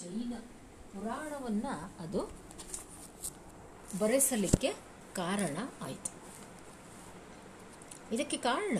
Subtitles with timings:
[0.00, 0.34] ಜೈನ
[0.92, 1.72] ಪುರಾಣವನ್ನು
[2.02, 2.20] ಅದು
[3.98, 4.70] ಬರೆಸಲಿಕ್ಕೆ
[5.14, 6.12] ಕಾರಣ ಆಯಿತು.
[8.14, 8.78] ಇದಕ್ಕೆ ಕಾರಣ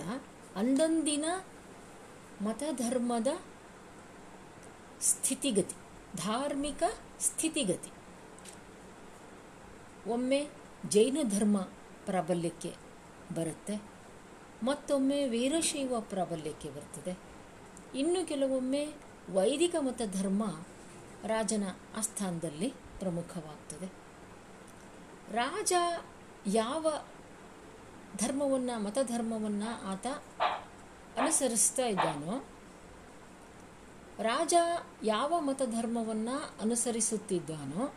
[0.56, 1.26] ಅಂದಂದಿನ
[2.46, 3.30] ಮತಧರ್ಮದ
[5.00, 5.76] ಸ್ಥಿತಿಗತಿ,
[6.16, 6.82] ಧಾರ್ಮಿಕ
[7.20, 7.90] ಸ್ಥಿತಿಗತಿ.
[10.10, 10.40] ಒಮ್ಮೆ
[10.88, 11.58] ಜೈನ ಧರ್ಮ
[12.06, 12.72] ಪ್ರಾಬಲ್ಯಕ್ಕೆ
[13.34, 13.76] ಬರುತ್ತೆ,
[14.62, 17.14] ಮತ್ತೊಮ್ಮೆ ವೀರಶೈವ ಪ್ರಾಬಲ್ಯಕ್ಕೆ ಬರ್ತದೆ.
[17.98, 18.82] ಇನ್ನು ಕೆಲವೊಮ್ಮೆ
[19.30, 20.42] ವೈದಿಕ ಮತ ಧರ್ಮ
[21.26, 21.64] ರಾಜನ
[21.96, 23.86] ಆಸ್ಥಾನದಲ್ಲಿ ಪ್ರಮುಖವಾಗ್ತದೆ.
[25.32, 25.72] ರಾಜ
[26.46, 26.86] ಯಾವ
[28.18, 30.06] ಧರ್ಮವನ್ನು, ಮತಧರ್ಮವನ್ನು ಆತ
[31.18, 32.44] ಅನುಸರಿಸ್ತಾ ಇದ್ದಾನೋ,
[34.22, 34.54] ರಾಜ
[35.02, 37.94] ಯಾವ ಮತಧರ್ಮವನ್ನು ಅನುಸರಿಸುತ್ತಿದ್ದಾನೋ,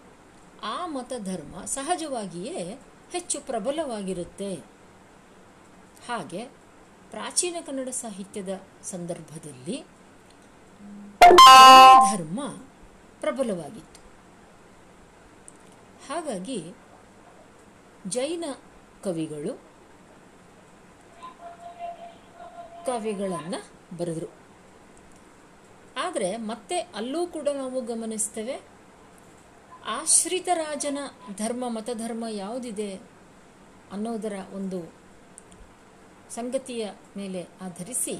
[0.63, 2.79] ಆ ಮತಧರ್ಮ ಸಹಜವಾಗಿಯೇ
[3.11, 4.53] ಹೆಚ್ಚು ಪ್ರಬಲವಾಗಿರುತ್ತೆ.
[6.07, 6.45] ಹಾಗೆ
[7.11, 9.85] ಪ್ರಾಚೀನ ಕನ್ನಡ ಸಾಹಿತ್ಯದ ಸಂದರ್ಭದಲ್ಲಿ
[12.11, 12.39] ಧರ್ಮ
[13.23, 13.99] ಪ್ರಬಲವಾಗಿತ್ತು.
[16.07, 16.59] ಹಾಗಾಗಿ
[18.07, 18.45] ಜೈನ
[19.03, 19.53] ಕವಿಗಳು
[22.85, 23.59] ಕಾವ್ಯಗಳನ್ನು
[23.97, 24.29] ಬರೆದರು.
[25.97, 28.55] ಆದರೆ ಮತ್ತೆ ಅಲ್ಲೂ ಕೂಡ ನಾವು ಗಮನಿಸ್ತೇವೆ,
[29.85, 30.97] ಆಶ್ರಿತ ರಾಜನ
[31.37, 32.91] ಧರ್ಮ, ಮತಧರ್ಮ ಯಾವುದಿದೆ
[33.91, 34.79] ಅನ್ನೋದರ ಒಂದು
[36.29, 36.83] ಸಂಗತಿಯ
[37.17, 38.15] ಮೇಲೆ ಆಧರಿಸಿ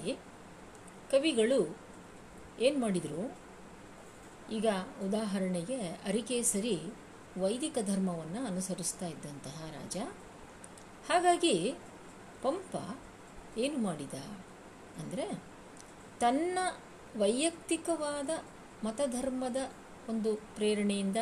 [1.12, 1.60] ಕವಿಗಳು
[2.60, 3.43] ಏನು ಮಾಡಿದರು?
[4.50, 4.68] ಈಗ
[5.06, 6.82] ಉದಾಹರಣೆಗೆ ಅರಿಕೇಸರಿ
[7.38, 9.98] ವೈದಿಕ ಧರ್ಮವನ್ನು ಅನುಸರಿಸ್ತಾ ಇದ್ದಂತಹ ರಾಜ.
[11.10, 11.74] ಹಾಗಾಗಿ
[12.44, 12.76] ಪಂಪ
[13.58, 14.14] ಏನು ಮಾಡಿದ
[15.00, 15.44] ಅಂದರೆ
[16.20, 16.60] ತನ್ನ
[17.18, 18.30] ವೈಯಕ್ತಿಕವಾದ
[18.84, 19.58] ಮತಧರ್ಮದ
[20.10, 21.18] ಒಂದು ಪ್ರೇರಣೆಯಿಂದ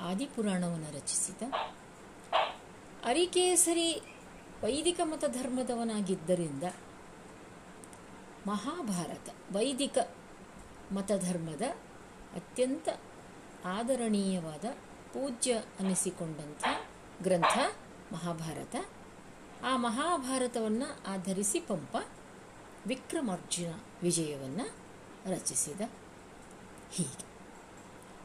[0.00, 1.42] ಆದಿಪುರಾಣವನ್ನು ರಚಿಸಿದ.
[3.04, 4.02] ಅರಿಕೇಸರಿ
[4.62, 6.62] ವೈದಿಕ ಮತಧರ್ಮದವನಾಗಿದ್ದರಿಂದ
[8.46, 9.98] ಮಹಾಭಾರತ ವೈದಿಕ
[10.94, 11.62] ಮತಧರ್ಮದ
[12.34, 12.88] ಅತ್ಯಂತ
[13.64, 14.64] ಆದರಣೀಯವಾದ
[15.12, 16.64] ಪೂಜ್ಯ ಅನಿಸಿಕೊಂಡಂಥ
[17.22, 17.58] ಗ್ರಂಥ
[18.12, 18.76] ಮಹಾಭಾರತ.
[19.64, 21.96] ಆ ಮಹಾಭಾರತವನ್ನು ಆಧರಿಸಿ ಪಂಪ
[22.86, 24.76] ವಿಕ್ರಮಾರ್ಜುನ ವಿಜಯವನ್ನು
[25.32, 25.80] ರಚಿಸಿದ.
[26.92, 27.32] ಹೀಗೆ.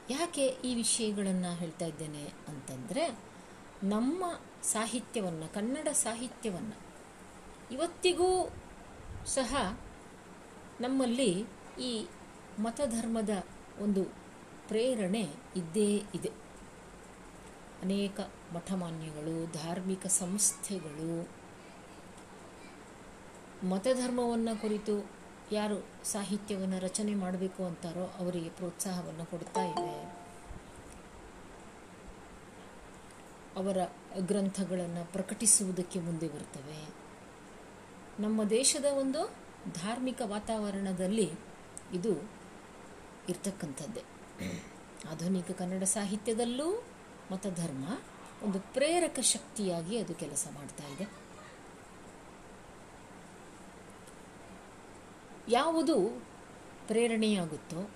[0.09, 3.19] ಯಾಕೆ ಈ ವಿಷಯಗಳನ್ನು ಹೇಳ್ತಾ ಇದ್ದೇನೆ ಅಂತಂದರೆ,
[3.83, 4.25] ನಮ್ಮ
[4.63, 6.87] ಸಾಹಿತ್ಯವನ್ನು, ಕನ್ನಡ ಸಾಹಿತ್ಯವನ್ನು
[7.71, 8.49] ಇವತ್ತಿಗೂ
[9.25, 9.79] ಸಹ
[10.81, 11.45] ನಮ್ಮಲ್ಲಿ
[11.81, 12.07] ಈ
[12.59, 13.29] ಮತಧರ್ಮದ
[13.79, 14.03] ಒಂದು
[14.67, 15.21] ಪ್ರೇರಣೆ
[15.55, 16.31] ಇದ್ದೇ ಇದೆ.
[17.81, 18.19] ಅನೇಕ
[18.55, 21.29] ಮಠಮಾನ್ಯಗಳು, ಧಾರ್ಮಿಕ ಸಂಸ್ಥೆಗಳು
[23.67, 25.09] ಮತಧರ್ಮವನ್ನು ಕುರಿತು
[25.51, 30.17] ಯಾರು ಸಾಹಿತ್ಯವನ್ನು ರಚನೆ ಮಾಡಬೇಕು ಅಂತಾರೋ ಅವರಿಗೆ ಪ್ರೋತ್ಸಾಹವನ್ನು ಕೊಡ್ತಾ ಇವೆ
[33.55, 33.77] ಅವರ
[34.19, 36.89] ಗ್ರಂಥಗಳನ್ನು ಪ್ರಕಟಿಸುವುದಕ್ಕೆ ಮುಂದೆ ಬರ್ತವೆ.
[38.19, 39.21] ನಮ್ಮ ದೇಶದ ಒಂದು
[39.73, 41.31] ಧಾರ್ಮಿಕ ವಾತಾವರಣದಲ್ಲಿ
[41.93, 42.36] ಇದು
[43.29, 44.03] ಇರ್ತಕ್ಕಂಥದ್ದೇ.
[45.11, 46.83] ಆಧುನಿಕ ಕನ್ನಡ ಸಾಹಿತ್ಯದಲ್ಲೂ
[47.31, 47.97] ಮತಧರ್ಮ
[48.43, 51.07] ಒಂದು ಪ್ರೇರಕ ಶಕ್ತಿಯಾಗಿ ಅದು ಕೆಲಸ ಮಾಡ್ತಾ ಇದೆ.
[55.49, 56.25] ಯಾವುದು
[56.87, 57.89] ಪ್ರೇರಣೆಯಾಗುತ್ತೋ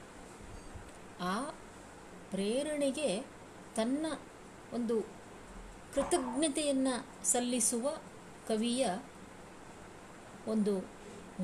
[1.20, 1.42] ಆ
[2.32, 3.22] ಪ್ರೇರಣೆಗೆ
[3.76, 4.06] ತನ್ನ
[4.74, 5.02] ಒಂದು
[5.96, 7.90] ಕೃತಜ್ಞತೆಯನ್ನು ಸಲ್ಲಿಸುವ
[8.48, 8.90] ಕವಿಯ
[10.48, 10.80] ಒಂದು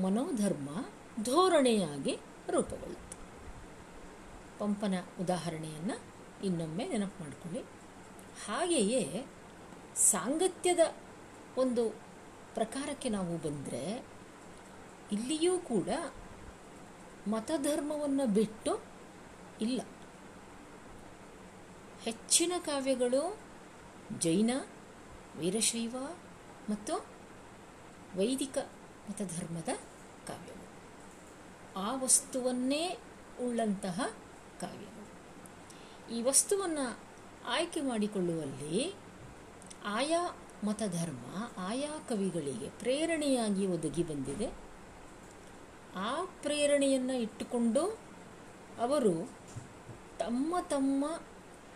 [0.00, 0.68] ಮನೋಧರ್ಮ
[1.24, 2.18] ಧೋರಣೆಯಾಗಿ
[2.48, 3.07] ರೂಪುಗೊಳ್ಳುತ್ತೆ.
[4.58, 6.00] ಪಂಪನ ಉದಾಹರಣೆಯನ್ನು
[6.44, 7.60] ಇನ್ನೊಮ್ಮೆ ನೆನಪು ಮಾಡಿಕೊಳ್ಳಿ.
[8.46, 9.26] ಹಾಗೆಯೇ
[9.96, 10.78] ಸಾಂಗತ್ಯದ
[11.56, 11.88] ಒಂದು
[12.54, 14.04] ಪ್ರಕಾರಕ್ಕೆ ನಾವು ಬಂದರೆ
[15.12, 15.88] ಇಲ್ಲಿಯೂ ಕೂಡ
[17.28, 18.82] ಮತಧರ್ಮವನ್ನು ಬಿಟ್ಟು
[19.60, 19.80] ಇಲ್ಲ.
[22.02, 23.38] ಹೆಚ್ಚಿನ ಕಾವ್ಯಗಳು
[24.18, 24.50] ಜೈನ,
[25.36, 25.96] ವೀರಶೈವ
[26.70, 27.06] ಮತ್ತು
[28.16, 28.58] ವೈದಿಕ
[29.10, 29.68] ಮತಧರ್ಮದ
[30.26, 30.68] ಕಾವ್ಯಗಳು.
[31.80, 32.98] ಆ ವಸ್ತುವನ್ನೇ
[33.46, 34.00] ಉಳ್ಳಂತಹ
[34.60, 36.98] ಕಾವ್ಯಗಳು ಈ ವಸ್ತುವನ್ನು
[37.46, 38.94] ಆಯ್ಕೆ ಮಾಡಿಕೊಳ್ಳುವಲ್ಲಿ
[39.84, 44.48] ಆಯಾ ಮತಧರ್ಮ, ಆಯಾ ಕವಿಗಳಿಗೆ ಪ್ರೇರಣೆಯಾಗಿ ಒದಗಿ ಬಂದಿದೆ.
[45.96, 47.98] ಆ ಪ್ರೇರಣೆಯನ್ನು ಇಟ್ಟುಕೊಂಡು
[48.80, 49.30] ಅವರು
[50.18, 51.04] ತಮ್ಮ ತಮ್ಮ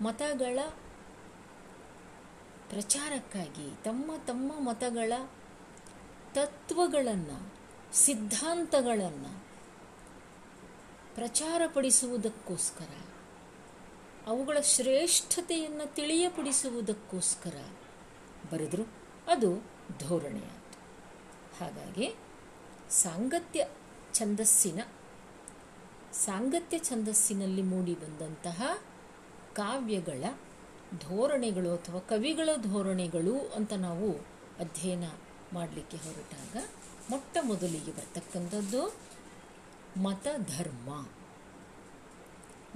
[0.00, 0.58] ಮತಗಳ
[2.70, 5.12] ಪ್ರಚಾರಕ್ಕಾಗಿ, ತಮ್ಮ ತಮ್ಮ ಮತಗಳ
[6.34, 7.54] ತತ್ವಗಳನ್ನು,
[7.92, 9.41] ಸಿದ್ಧಾಂತಗಳನ್ನು
[11.14, 12.90] ಪ್ರಚಾರಪಡಿಸುವುದಕ್ಕೋಸ್ಕರ,
[14.26, 17.56] ಅವುಗಳ ಶ್ರೇಷ್ಠತೆಯನ್ನು ತಿಳಿಯಪಡಿಸುವುದಕ್ಕೋಸ್ಕರ
[18.52, 18.84] ಬರೆದರು
[19.28, 19.50] ಅದು
[19.98, 20.78] ಧೋರಣೆಯಾಯಿತು.
[21.60, 22.14] ಹಾಗಾಗಿ
[22.90, 23.68] ಸಾಂಗತ್ಯ
[24.14, 24.80] ಛಂದಸ್ಸಿನ,
[26.12, 28.62] ಸಾಂಗತ್ಯ ಛಂದಸ್ಸಿನಲ್ಲಿ ಮೂಡಿ ಬಂದಂತಹ
[29.52, 30.24] ಕಾವ್ಯಗಳ
[30.98, 34.10] ಧೋರಣೆಗಳು ಅಥವಾ ಕವಿಗಳ ಧೋರಣೆಗಳು ಅಂತ ನಾವು
[34.58, 35.04] ಅಧ್ಯಯನ
[35.52, 36.56] ಮಾಡಲಿಕ್ಕೆ ಹೊರಟಾಗ
[37.10, 38.82] ಮೊಟ್ಟ ಮೊದಲಿಗೆ ಬರ್ತಕ್ಕಂಥದ್ದು
[39.96, 41.06] ಮತಧರ್ಮ.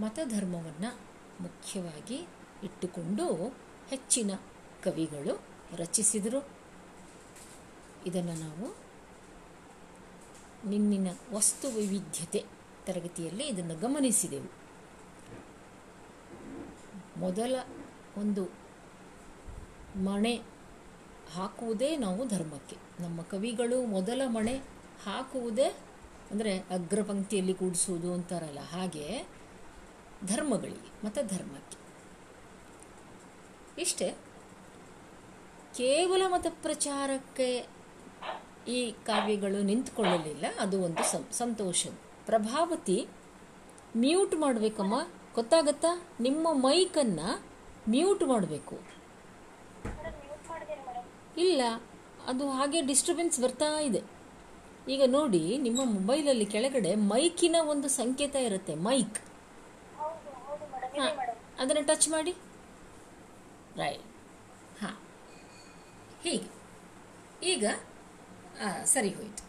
[0.00, 1.00] ಮತಧರ್ಮವನ್ನು
[1.40, 2.14] ಮುಖ್ಯವಾಗಿ
[2.62, 3.34] ಇಟ್ಟುಕೊಂಡು
[3.88, 4.30] ಹೆಚ್ಚಿನ
[4.84, 5.42] ಕವಿಗಳು
[5.76, 6.48] ರಚಿಸಿದರು.
[8.06, 8.76] ಇದನ್ನು ನಾವು
[10.70, 12.44] ನಿನ್ನಿನ ವಸ್ತು ವೈವಿಧ್ಯತೆ
[12.86, 14.52] ತರಗತಿಯಲ್ಲಿ ಇದನ್ನು ಗಮನಿಸಿದೆವು.
[17.16, 17.56] ಮೊದಲ
[18.16, 18.44] ಒಂದು
[19.96, 20.42] ಮಣೆ
[21.32, 22.76] ಹಾಕುವುದೇ ನಾವು ಧರ್ಮಕ್ಕೆ.
[23.00, 24.56] ನಮ್ಮ ಕವಿಗಳು ಮೊದಲ ಮಣೆ
[25.04, 25.85] ಹಾಕುವುದೇ
[26.30, 29.26] ಅಂದರೆ ಅಗ್ರಪಂಕ್ತಿಯಲ್ಲಿ ಕೂಡಿಸುವುದು ಅಂತಾರಲ್ಲ ಹಾಗೆ
[30.26, 31.86] ಧರ್ಮಗಳಿಗೆ ಮತ್ತು ಧರ್ಮಕ್ಕೆ
[33.82, 34.10] ಇಷ್ಟೇ.
[35.76, 37.66] ಕೇವಲ ಮತ ಪ್ರಚಾರಕ್ಕೆ
[38.68, 41.86] ಈ ಕಾವ್ಯಗಳು ನಿಂತ್ಕೊಳ್ಳಲಿಲ್ಲ ಅದು ಒಂದು ಸಂ ಸಂತೋಷ.
[42.26, 43.08] ಪ್ರಭಾವತಿ
[43.96, 44.94] ಮ್ಯೂಟ್ ಮಾಡಬೇಕಮ್ಮ.
[45.34, 46.06] ಗೊತ್ತಾಗತ್ತಾ?
[46.20, 47.44] ನಿಮ್ಮ ಮೈಕನ್ನು
[47.88, 48.76] ಮ್ಯೂಟ್ ಮಾಡಬೇಕು.
[51.38, 51.62] ಇಲ್ಲ
[52.26, 54.15] ಅದು ಹಾಗೆ ಡಿಸ್ಟರ್ಬೆನ್ಸ್ ಬರ್ತಾ ಇದೆ.
[54.88, 58.74] ಈಗ ನೋಡಿ ನಿಮ್ಮ ಮೊಬೈಲಲ್ಲಿ ಕೆಳಗಡೆ ಮೈಕಿನ ಒಂದು ಸಂಕೇತ ಇರುತ್ತೆ.
[58.74, 59.18] ಮೈಕ್.
[61.58, 62.32] ಅದನ್ನು ಟಚ್ ಮಾಡಿ.
[63.76, 64.04] ರೈಟ್.
[64.82, 64.96] ಹಾಂ.
[66.24, 66.48] ಹೀಗೆ.
[67.42, 67.64] ಈಗ
[68.84, 69.42] ಸರಿ ಹೋಯಿತು.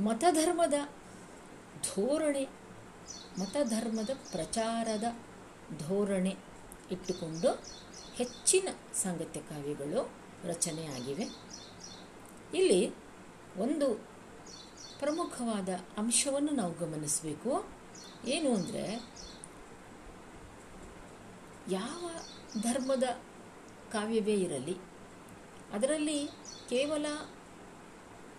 [0.00, 0.76] ಮತಧರ್ಮದ
[1.82, 2.44] ಧೋರಣೆ
[3.38, 5.06] ಮತಧರ್ಮದ ಪ್ರಚಾರದ
[5.78, 6.36] ಧೋರಣೆ
[6.90, 7.50] ಇಟ್ಟುಕೊಂಡು
[8.14, 10.10] ಹೆಚ್ಚಿನ ಸಾಂಗತ್ಯ ಕಾವ್ಯಗಳು
[10.44, 11.26] ರಚನೆಯಾಗಿವೆ.
[12.54, 12.94] ಇಲ್ಲಿ
[13.56, 13.94] ಒಂದು
[14.98, 15.68] ಪ್ರಮುಖವಾದ
[15.98, 17.68] ಅಂಶವನ್ನು ನಾವು ಗಮನಿಸಬೇಕು.
[18.26, 19.10] ಏನು ಅಂದರೆ,
[21.68, 22.10] ಯಾವ
[22.60, 23.02] ಧರ್ಮದ
[23.92, 24.76] ಕಾವ್ಯವೇ ಇರಲಿ,
[25.72, 26.26] ಅದರಲ್ಲಿ
[26.68, 27.06] ಕೇವಲ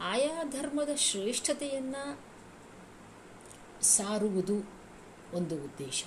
[0.01, 2.19] ಆಯಾ ಧರ್ಮದ ಶ್ರೇಷ್ಠತೆಯನ್ನು
[3.81, 4.69] ಸಾರುವುದು
[5.33, 6.03] ಒಂದು ಉದ್ದೇಶ.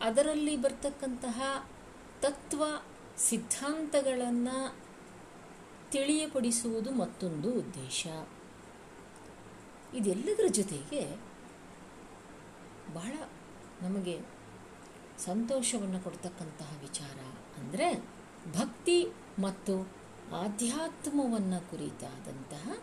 [0.00, 1.68] ಅದರಲ್ಲಿ ಬರ್ತಕ್ಕಂತಹ
[2.22, 2.64] ತತ್ವ
[3.16, 4.76] ಸಿದ್ಧಾಂತಗಳನ್ನು
[5.90, 8.06] ತಿಳಿಯಪಡಿಸುವುದು ಮತ್ತೊಂದು ಉದ್ದೇಶ.
[9.94, 11.16] ಇದೆಲ್ಲದರ ಜೊತೆಗೆ
[12.94, 13.12] ಬಹಳ
[13.82, 14.20] ನಮಗೆ
[15.18, 17.18] ಸಂತೋಷವನ್ನು ಕೊಡ್ತಕ್ಕಂತಹ ವಿಚಾರ
[17.58, 18.04] ಅಂದರೆ
[18.52, 19.06] ಭಕ್ತಿ
[19.38, 19.88] ಮತ್ತು
[20.34, 22.78] ಆಧ್ಯಾತ್ಮವನ್ನು ಕುರಿತಾದಂತಹ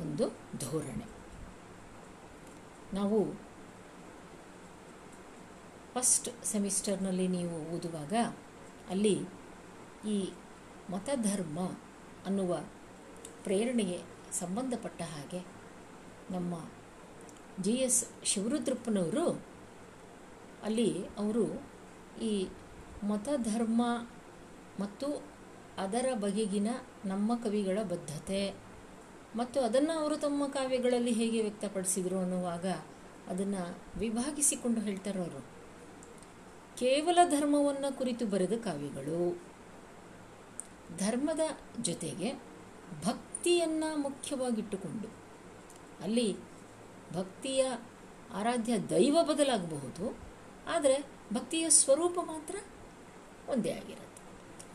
[0.00, 0.28] ಒಂದು
[0.58, 1.06] ಧೋರಣೆ.
[2.92, 3.49] ನಾವು
[5.94, 8.14] ಫಸ್ಟ್ ಸೆಮಿಸ್ಟರ್ನಲ್ಲಿ ನೀವು ಓದುವಾಗ
[8.90, 9.16] ಅಲ್ಲಿ
[10.08, 10.18] ಈ
[10.90, 11.58] ಮತಧರ್ಮ
[12.26, 12.52] ಅನ್ನುವ
[13.44, 13.98] ಪ್ರೇರಣೆಗೆ
[14.32, 15.40] ಸಂಬಂಧಪಟ್ಟ ಹಾಗೆ
[16.30, 16.54] ನಮ್ಮ
[17.62, 19.26] ಜಿ ಎಸ್ ಶಿವರುದ್ರಪ್ಪನವರು
[20.64, 20.88] ಅಲ್ಲಿ
[21.18, 21.44] ಅವರು
[22.22, 22.32] ಈ
[23.04, 23.82] ಮತಧರ್ಮ
[24.80, 25.08] ಮತ್ತು
[25.78, 26.70] ಅದರ ಬಗೆಗಿನ
[27.04, 28.42] ನಮ್ಮ ಕವಿಗಳ ಬದ್ಧತೆ
[29.36, 32.66] ಮತ್ತು ಅದನ್ನು ಅವರು ತಮ್ಮ ಕಾವ್ಯಗಳಲ್ಲಿ ಹೇಗೆ ವ್ಯಕ್ತಪಡಿಸಿದರು ಅನ್ನುವಾಗ
[33.28, 33.62] ಅದನ್ನು
[33.98, 35.40] ವಿಭಾಗಿಸಿಕೊಂಡು ಹೇಳ್ತಾರೆ ಅವರು
[36.76, 39.42] ಕೇವಲ ಧರ್ಮವನ್ನು ಕುರಿತು ಬರೆದ ಕಾವ್ಯಗಳು.
[40.98, 41.40] ಧರ್ಮದ
[41.80, 42.34] ಜೊತೆಗೆ
[43.04, 45.08] ಭಕ್ತಿಯನ್ನು ಮುಖ್ಯವಾಗಿಟ್ಟುಕೊಂಡು,
[46.02, 46.36] ಅಲ್ಲಿ
[47.12, 47.66] ಭಕ್ತಿಯ
[48.32, 50.18] ಆರಾಧ್ಯ ದೈವ ಬದಲಾಗಬಹುದು,
[50.68, 52.56] ಆದರೆ ಭಕ್ತಿಯ ಸ್ವರೂಪ ಮಾತ್ರ
[53.48, 54.22] ಒಂದೇ ಆಗಿರುತ್ತೆ.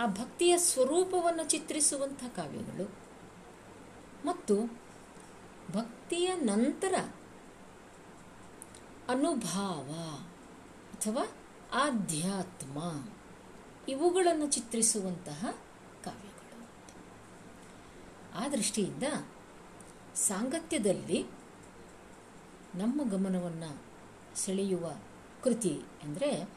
[0.03, 3.05] ಆ ಭಕ್ತಿಯ ಸ್ವರೂಪವನ್ನು ಚಿತ್ರಿಸುವಂಥ ಕಾವ್ಯಗಳು.
[4.25, 4.55] ಮತ್ತು
[5.71, 6.95] ಭಕ್ತಿಯ ನಂತರ
[9.09, 9.89] ಅನುಭಾವ
[10.95, 11.34] ಅಥವಾ
[11.75, 13.05] ಆಧ್ಯಾತ್ಮ
[13.87, 15.57] ಇವುಗಳನ್ನು ಚಿತ್ರಿಸುವಂತಹ
[16.03, 16.67] ಕಾವ್ಯಗಳು.
[18.35, 19.03] ಆ ದೃಷ್ಟಿಯಿಂದ
[20.15, 21.25] ಸಾಂಗತ್ಯದಲ್ಲಿ
[22.75, 23.81] ನಮ್ಮ ಗಮನವನ್ನು
[24.35, 24.91] ಸೆಳೆಯುವ
[25.43, 26.49] ಕೃತಿ ಅಂದರೆ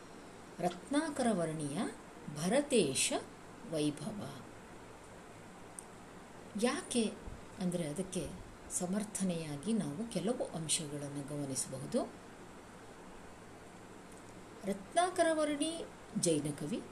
[0.59, 1.79] ರತ್ನಾಕರ ವರ್ಣೀಯ
[2.37, 3.13] ಭರತೇಶ
[3.71, 4.31] ವೈಭವ.
[6.63, 7.13] ಯಾಕೆ
[7.61, 8.31] ಅಂದರೆ ಅದಕ್ಕೆ
[8.71, 12.28] ಸಮರ್ಥನೆಯಾಗಿ ನಾವು ಕೆಲವು ಅಂಶಗಳನ್ನು ಗಮನಿಸಬಹುದು.
[14.65, 15.85] ರತ್ನಾಕರ ವರ್ಣಿ
[16.21, 16.83] ಜೈನ ಕವಿ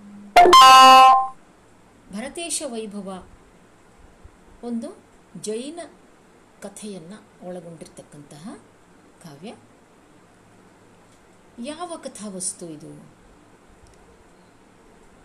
[2.13, 3.27] ಭರತೇಶ ವೈಭವ
[4.63, 4.97] ಒಂದು
[5.41, 5.81] ಜೈನ
[6.63, 8.59] ಕಥೆಯನ್ನು ಒಳಗೊಂಡಿರ್ತಕ್ಕಂತಹ
[9.23, 9.55] ಕಾವ್ಯ.
[11.59, 13.07] ಯಾವ ಕಥಾವಸ್ತು ಇದು?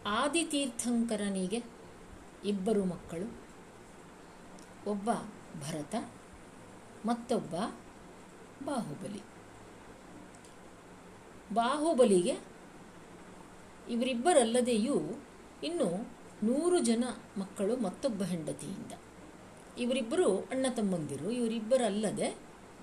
[0.06, 1.64] ಆದಿತೀರ್ಥಂಕರನಿಗೆ
[2.46, 3.42] ಇಬ್ಬರು ಮಕ್ಕಳು.
[4.90, 5.10] ಒಬ್ಬ
[5.60, 5.96] ಭರತ,
[7.06, 7.56] ಮತ್ತೊಬ್ಬ
[8.66, 9.31] ಬಾಹುಬಲಿ.
[11.54, 12.36] ಬಾಹುಬಲಿಗೆ
[13.90, 14.98] ಇವರಿಬ್ಬರಲ್ಲದೆಯೂ
[15.64, 15.88] ಇನ್ನು
[16.44, 17.04] ನೂರು ಜನ
[17.38, 18.94] ಮಕ್ಕಳು ಮತ್ತೊಬ್ಬ ಹೆಂಡತಿಯಿಂದ.
[19.78, 22.30] ಇವರಿಬ್ಬರು ಅಣ್ಣ ತಮ್ಮಂದಿರು, ಇವರಿಬ್ಬರಲ್ಲದೆ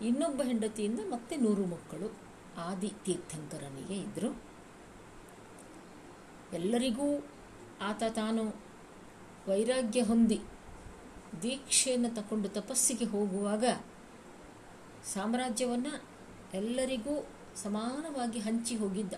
[0.03, 2.09] ಇನ್ನೊಬ್ಬ ಹೆಂಡತಿಯಿಂದ ಮತ್ತೆ ನೂರು ಮಕ್ಕಳು
[2.59, 4.31] ಆದಿ ತೀರ್ಥಂಕರನಿಗೆ ಇದ್ದರು
[6.55, 7.09] ಎಲ್ಲರಿಗೂ
[7.81, 8.45] ಆತ ತಾನು
[9.49, 10.39] ವೈರಾಗ್ಯ ಹೊಂದಿ
[11.43, 13.65] ದೀಕ್ಷೆಯನ್ನು ತಕೊಂಡು ತಪಸ್ಸಿಗೆ ಹೋಗುವಾಗ
[15.15, 15.93] ಸಾಮ್ರಾಜ್ಯವನ್ನು
[16.55, 17.15] ಎಲ್ಲರಿಗೂ
[17.63, 19.15] ಸಮಾನವಾಗಿ ಹಂಚಿ ಹೋಗಿದ್ದ.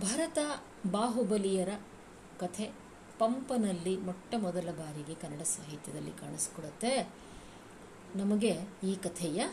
[0.00, 0.38] ಭರತ
[0.90, 1.68] ಬಾಹುಬಲಿಯರ
[2.40, 2.64] ಕಥೆ
[3.18, 7.12] ಪಂಪನಲ್ಲಿ ಮೊಟ್ಟ ಮೊದಲ ಬಾರಿಗೆ ಕನ್ನಡ ಸಾಹಿತ್ಯದಲ್ಲಿ ಕಾಣಿಸ್ಕೊಡುತ್ತೆ.
[8.16, 9.48] ನಮಗೆ ಈ ಕಥೆಯ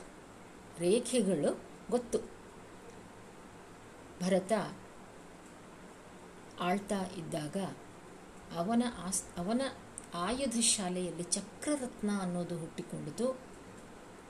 [0.80, 2.20] ರೇಖೆಗಳು ಗೊತ್ತು.
[4.22, 4.52] ಭರತ
[6.60, 7.58] ಆಳ್ತಾ ಇದ್ದಾಗ
[8.58, 9.62] ಅವನ ಆಸ್, ಅವನ
[10.14, 13.47] ಆಯುಧ ಶಾಲೆಯಲ್ಲಿ ಚಕ್ರರತ್ನ ಅನ್ನೋದು ಹುಟ್ಟಿಕೊಂಡಿತು.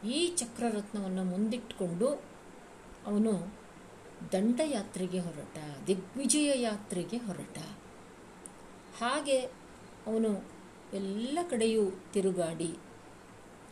[0.05, 2.07] ಈ ಚಕ್ರರತ್ನವನ್ನು ಮುಂದಿಟ್ಟುಕೊಂಡು
[3.05, 3.53] ಅವನು
[4.31, 7.57] ದಂಡಯಾತ್ರೆಗೆ ಹೊರಟ, ದಿಗ್ವಿಜಯ ಯಾತ್ರೆಗೆ ಹೊರಟ.
[8.99, 9.39] ಹಾಗೆ
[10.07, 10.45] ಅವನು
[10.93, 12.77] ಎಲ್ಲ ಕಡೆಯೂ ತಿರುಗಾಡಿ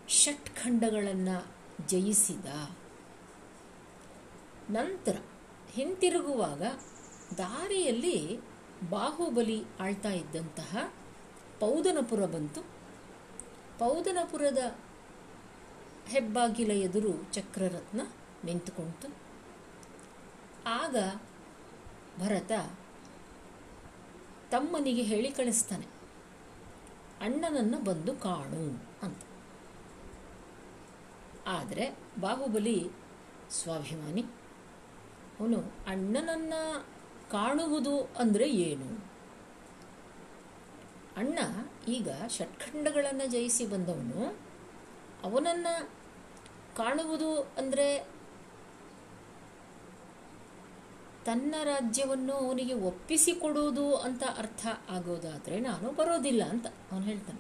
[0.08, 1.48] ಷಟ್ಖಂಡಗಳನ್ನು
[1.88, 2.46] ಜಯಿಸಿದ.
[4.70, 5.18] ನಂತರ
[5.72, 6.62] ಹಿಂತಿರುಗುವಾಗ
[7.38, 8.40] ದಾರಿಯಲ್ಲಿ
[8.90, 10.94] ಬಾಹುಬಲಿ ಆಳ್ತಾ ಇದ್ದಂತಹ
[11.60, 12.62] ಪೌದನಪುರ ಬಂತು.
[13.80, 14.58] ಪೌದನಪುರದ
[16.12, 18.02] ಹೆಬ್ಬಾಗಿಲ ಎದುರು ಚಕ್ರರತ್ನ
[18.48, 19.08] ನಿಂತುಕೊಂತು.
[20.80, 20.96] ಆಗ
[22.22, 22.52] ಭರತ
[24.52, 25.88] ತಮ್ಮನಿಗೆ ಹೇಳಿ ಕಳಿಸ್ತಾನೆ,
[27.26, 28.64] ಅಣ್ಣನನ್ನು ಬಂದು ಕಾಣು
[29.06, 29.22] ಅಂತ.
[31.56, 31.86] ಆದರೆ
[32.20, 32.78] ಬಾಹುಬಲಿ,
[33.58, 34.24] ಸ್ವಾಭಿಮಾನಿ,
[35.40, 35.60] ಅವನು
[35.94, 36.62] ಅಣ್ಣನನ್ನು
[37.32, 38.90] ಕಾಣುವುದು ಅಂದರೆ ಏನು?
[41.22, 41.40] ಅಣ್ಣ
[41.88, 44.22] ಈಗ ಷಟ್ಖಂಡಗಳನ್ನು ಜಯಿಸಿ ಬಂದವನು,
[45.28, 45.74] ಅವನನ್ನು
[46.76, 48.16] ಕಾಣುವುದು ಅಂದರೆ
[51.26, 57.40] ತನ್ನ ರಾಜ್ಯವನ್ನು ಅವನಿಗೆ ಒಪ್ಪಿಸಿಕೊಡುವುದು ಅಂತ ಅರ್ಥ ಆಗೋದಾದರೆ ನಾನು ಬರೋದಿಲ್ಲ ಅಂತ ಅವನು ಹೇಳ್ತಾನೆ.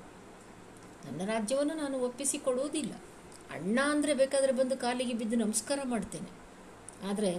[1.06, 2.94] ನನ್ನ ರಾಜ್ಯವನ್ನು ನಾನು ಒಪ್ಪಿಸಿಕೊಡುವುದಿಲ್ಲ.
[3.51, 6.30] ಅಣ್ಣ ಅಂದರೆ ಬೇಕಾದರೆ ಬಂದು ಕಾಲಿಗೆ ಬಿದ್ದು ನಮಸ್ಕಾರ ಮಾಡ್ತೇನೆ.
[7.10, 7.38] ಆದರೆ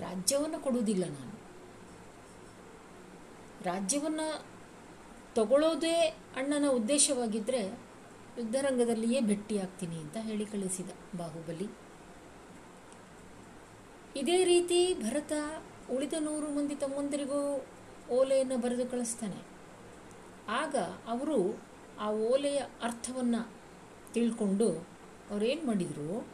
[0.00, 1.40] ರಾಜ್ಯವನ್ನು ಕೊಡುವುದಿಲ್ಲ ನಾನು.
[3.64, 4.46] ರಾಜ್ಯವನ್ನು
[5.34, 5.94] ತಗೊಳ್ಳೋದೇ
[6.36, 7.89] ಅಣ್ಣನ ಉದ್ದೇಶವಾಗಿದ್ದರೆ
[8.38, 11.68] ಯುದ್ಧರಂಗದಲ್ಲಿಯೇ ಭೇಟಿಯಾಗ್ತೀನಿ ಅಂತ ಹೇಳಿ ಕಳಿಸಿದ ಬಾಹುಬಲಿ.
[14.16, 15.32] ಇದೇ ರೀತಿ ಭರತ
[15.90, 17.64] ಉಳಿದ ನೂರು ಮಂದಿ ತಮ್ಮಂದಿರಿಗೂ
[18.10, 19.42] ಓಲೆಯನ್ನು ಬರೆದು ಕಳಿಸ್ತಾನೆ.
[20.48, 21.60] ಆಗ ಅವರು
[22.00, 23.52] ಆ ಓಲೆಯ ಅರ್ಥವನ್ನು
[24.12, 24.68] ತಿಳ್ಕೊಂಡು
[25.30, 26.28] ಅವರೇನು ಮಾಡಿದರು?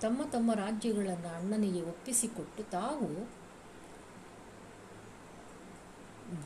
[0.00, 3.30] ತಮ್ಮ ತಮ್ಮ ರಾಜ್ಯಗಳನ್ನು ಅಣ್ಣನಿಗೆ ಒಪ್ಪಿಸಿಕೊಟ್ಟು ತಾವು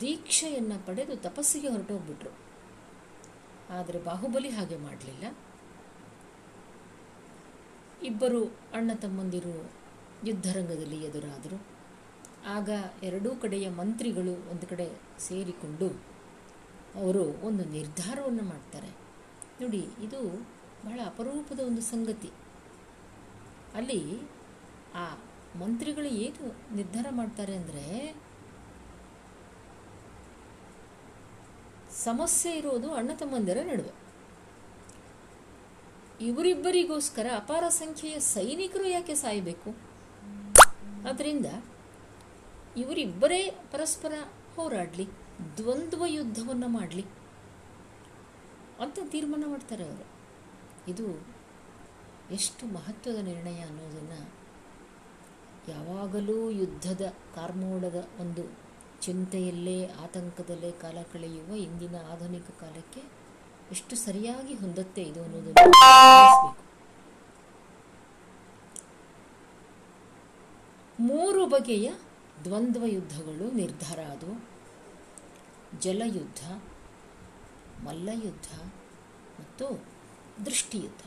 [0.00, 2.41] ದೀಕ್ಷೆಯನ್ನು ಪಡೆದು ತಪಸ್ಸಿಗೆ ಹೊರಟೋಗ್ಬಿಟ್ರು.
[3.70, 5.24] ಆದರೆ ಬಾಹುಬಲಿ ಹಾಗೆ ಮಾಡಲಿಲ್ಲ.
[8.02, 9.70] ಇಬ್ಬರು ಅಣ್ಣ ತಮ್ಮಂದಿರು
[10.26, 11.66] ಯುದ್ಧರಂಗದಲ್ಲಿ ಎದುರಾದರು.
[12.46, 12.68] ಆಗ
[13.02, 14.86] ಎರಡೂ ಕಡೆಯ ಮಂತ್ರಿಗಳು ಒಂದು ಕಡೆ
[15.18, 15.88] ಸೇರಿಕೊಂಡು
[16.94, 18.90] ಅವರು ಒಂದು ನಿರ್ಧಾರವನ್ನು ಮಾಡ್ತಾರೆ.
[19.60, 20.20] ನೋಡಿ, ಇದು
[20.84, 22.30] ಬಹಳ ಅಪರೂಪದ ಒಂದು ಸಂಗತಿ.
[23.74, 24.20] ಅಲ್ಲಿ
[24.94, 25.04] ಆ
[25.60, 28.14] ಮಂತ್ರಿಗಳು ಏನು ನಿರ್ಧಾರ ಮಾಡ್ತಾರೆ ಅಂದರೆ
[31.92, 34.02] ಸಮಸ್ಯೆ ಇರೋದು ಅಣ್ಣ ತಮ್ಮಂದಿರ ನಡುವೆ.
[36.24, 39.76] ಇವರಿಬ್ಬರಿಗೋಸ್ಕರ ಅಪಾರ ಸಂಖ್ಯೆಯ ಸೈನಿಕರು ಯಾಕೆ ಸಾಯಬೇಕು?
[41.08, 41.46] ಆದ್ದರಿಂದ
[42.76, 44.12] ಇವರಿಬ್ಬರೇ ಪರಸ್ಪರ
[44.56, 45.08] ಹೋರಾಡಲಿ,
[45.56, 47.04] ದ್ವಂದ್ವ ಯುದ್ಧವನ್ನು ಮಾಡಲಿ
[48.80, 50.06] ಅಂತ ತೀರ್ಮಾನ ಮಾಡ್ತಾರೆ ಅವರು.
[50.90, 51.26] ಇದು
[52.30, 54.34] ಎಷ್ಟು ಮಹತ್ವದ ನಿರ್ಣಯ ಅನ್ನೋದನ್ನು
[55.68, 58.61] ಯಾವಾಗಲೂ ಯುದ್ಧದ ಕಾರ್ಮೋಡದ ಒಂದು
[59.02, 63.02] ಚಿಂತೆಯಲ್ಲೇ ಆತಂಕದಲ್ಲೇ ಕಾಲ ಕಳೆಯುವ ಇಂದಿನ ಆಧುನಿಕ ಕಾಲಕ್ಕೆ
[63.70, 66.54] ಎಷ್ಟು ಸರಿಯಾಗಿ ಹೊಂದತ್ತೆ ಇದು ಅನ್ನೋದನ್ನು
[71.00, 71.92] ಮೂರು ಬಗೆಯ
[72.44, 74.44] ದ್ವಂದ್ವ ಯುದ್ಧಗಳು ನಿರ್ಧಾರ ಅದು.
[75.80, 76.62] ಜಲಯುದ್ಧ,
[77.84, 78.48] ಮಲ್ಲಯುದ್ಧ
[79.40, 79.84] ಮತ್ತು
[80.46, 81.02] ದೃಷ್ಟಿಯುದ್ಧ.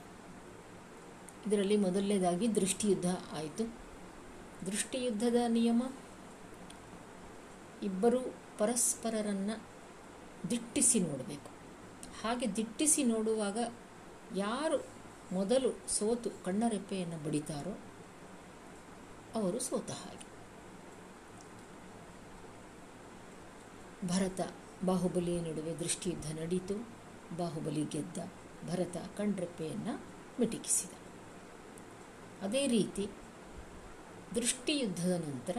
[1.48, 3.06] ಇದರಲ್ಲಿ ಮೊದಲನೇದಾಗಿ ದೃಷ್ಟಿಯುದ್ಧ
[3.38, 3.66] ಆಯಿತು.
[4.66, 5.84] ದೃಷ್ಟಿಯುದ್ಧದ ನಿಯಮ
[7.86, 9.62] ಇಬ್ಬರು ಪರಸ್ಪರರನ್ನು
[10.50, 11.50] ದಿಟ್ಟಿಸಿ ನೋಡಬೇಕು.
[12.22, 13.58] ಹಾಗೆ ದಿಟ್ಟಿಸಿ ನೋಡುವಾಗ
[14.36, 14.86] ಯಾರು
[15.32, 17.80] ಮೊದಲು ಸೋತು ಕಣ್ಣರೆಪ್ಪೆಯನ್ನು ಬಡಿತಾರೋ
[19.36, 20.26] ಅವರು ಸೋತ ಹಾಗೆ.
[24.08, 24.42] ಭರತ
[24.86, 26.88] ಬಾಹುಬಲಿಯ ನಡುವೆ ದೃಷ್ಟಿಯುದ್ಧ ನಡೀತು.
[27.38, 28.18] ಬಾಹುಬಲಿ ಗೆದ್ದ
[28.70, 30.02] ಭರತ ಕಣ್ರೆಪ್ಪೆಯನ್ನು
[30.40, 30.92] ಮಿಟಿಕಿಸಿದ.
[32.42, 33.08] ಅದೇ ರೀತಿ
[34.36, 35.58] ದೃಷ್ಟಿಯುದ್ಧದ ನಂತರ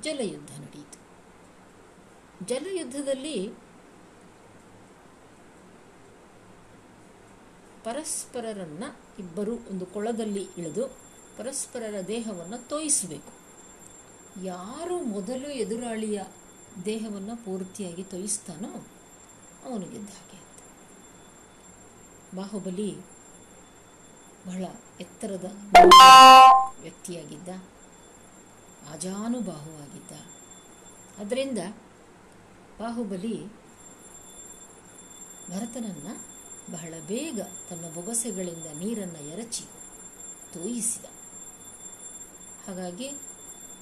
[0.00, 1.07] ಜಲಯುದ್ಧ ನಡೆಯಿತು
[2.46, 3.48] ಜಲಯುದ್ಧದಲ್ಲಿ
[7.84, 8.84] ಪರಸ್ಪರರನ್ನ
[9.18, 10.86] ಇಬ್ಬರು ಒಂದು ಕೊಳದಲ್ಲಿ ಇಳಿದು
[11.36, 13.32] ಪರಸ್ಪರರ ದೇಹವನ್ನು ತೋಯಿಸಬೇಕು.
[14.44, 16.22] ಯಾರು ಮೊದಲು ಎದುರಾಳಿಯ
[16.84, 18.86] ದೇಹವನ್ನು ಪೂರ್ತಿಯಾಗಿ ತೋಯಿಸ್ತಾನೋ
[19.64, 20.08] ಅವನು ಗೆದ್ದ
[22.34, 22.96] ಬಾಹುಬಲಿ
[24.46, 24.64] ಬಹಳ
[25.00, 25.44] ಎತ್ತರದ
[26.82, 27.48] ವ್ಯಕ್ತಿಯಾಗಿದ್ದ
[28.92, 30.12] ಅಜಾನುಬಾಹುವಾಗಿದ್ದ
[31.18, 31.58] ಅದರಿಂದ
[32.78, 33.46] ಬಾಹುಬಲಿ
[35.50, 36.26] ಭರತನನ್ನು
[36.72, 39.64] ಬಹಳ ಬೇಗ ತನ್ನ ಬೊಗಸೆಗಳಿಂದ ನೀರನ್ನು ಎರಚಿ
[40.52, 41.04] ತೋಯಿಸಿದ.
[42.66, 43.10] ಹಾಗಾಗಿ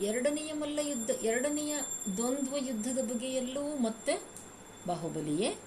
[0.01, 1.77] ಎರಡನೆಯ ಮಲ್ಲ ಯುದ್ಧ, ಎರಡನೆಯ
[2.17, 4.23] ದ್ವಂದ್ವ ಯುದ್ಧದ ಬಗೆಯಲ್ಲೂ ಮತ್ತೆ
[4.87, 5.59] ಬಾಹುಬಲಿಯೇ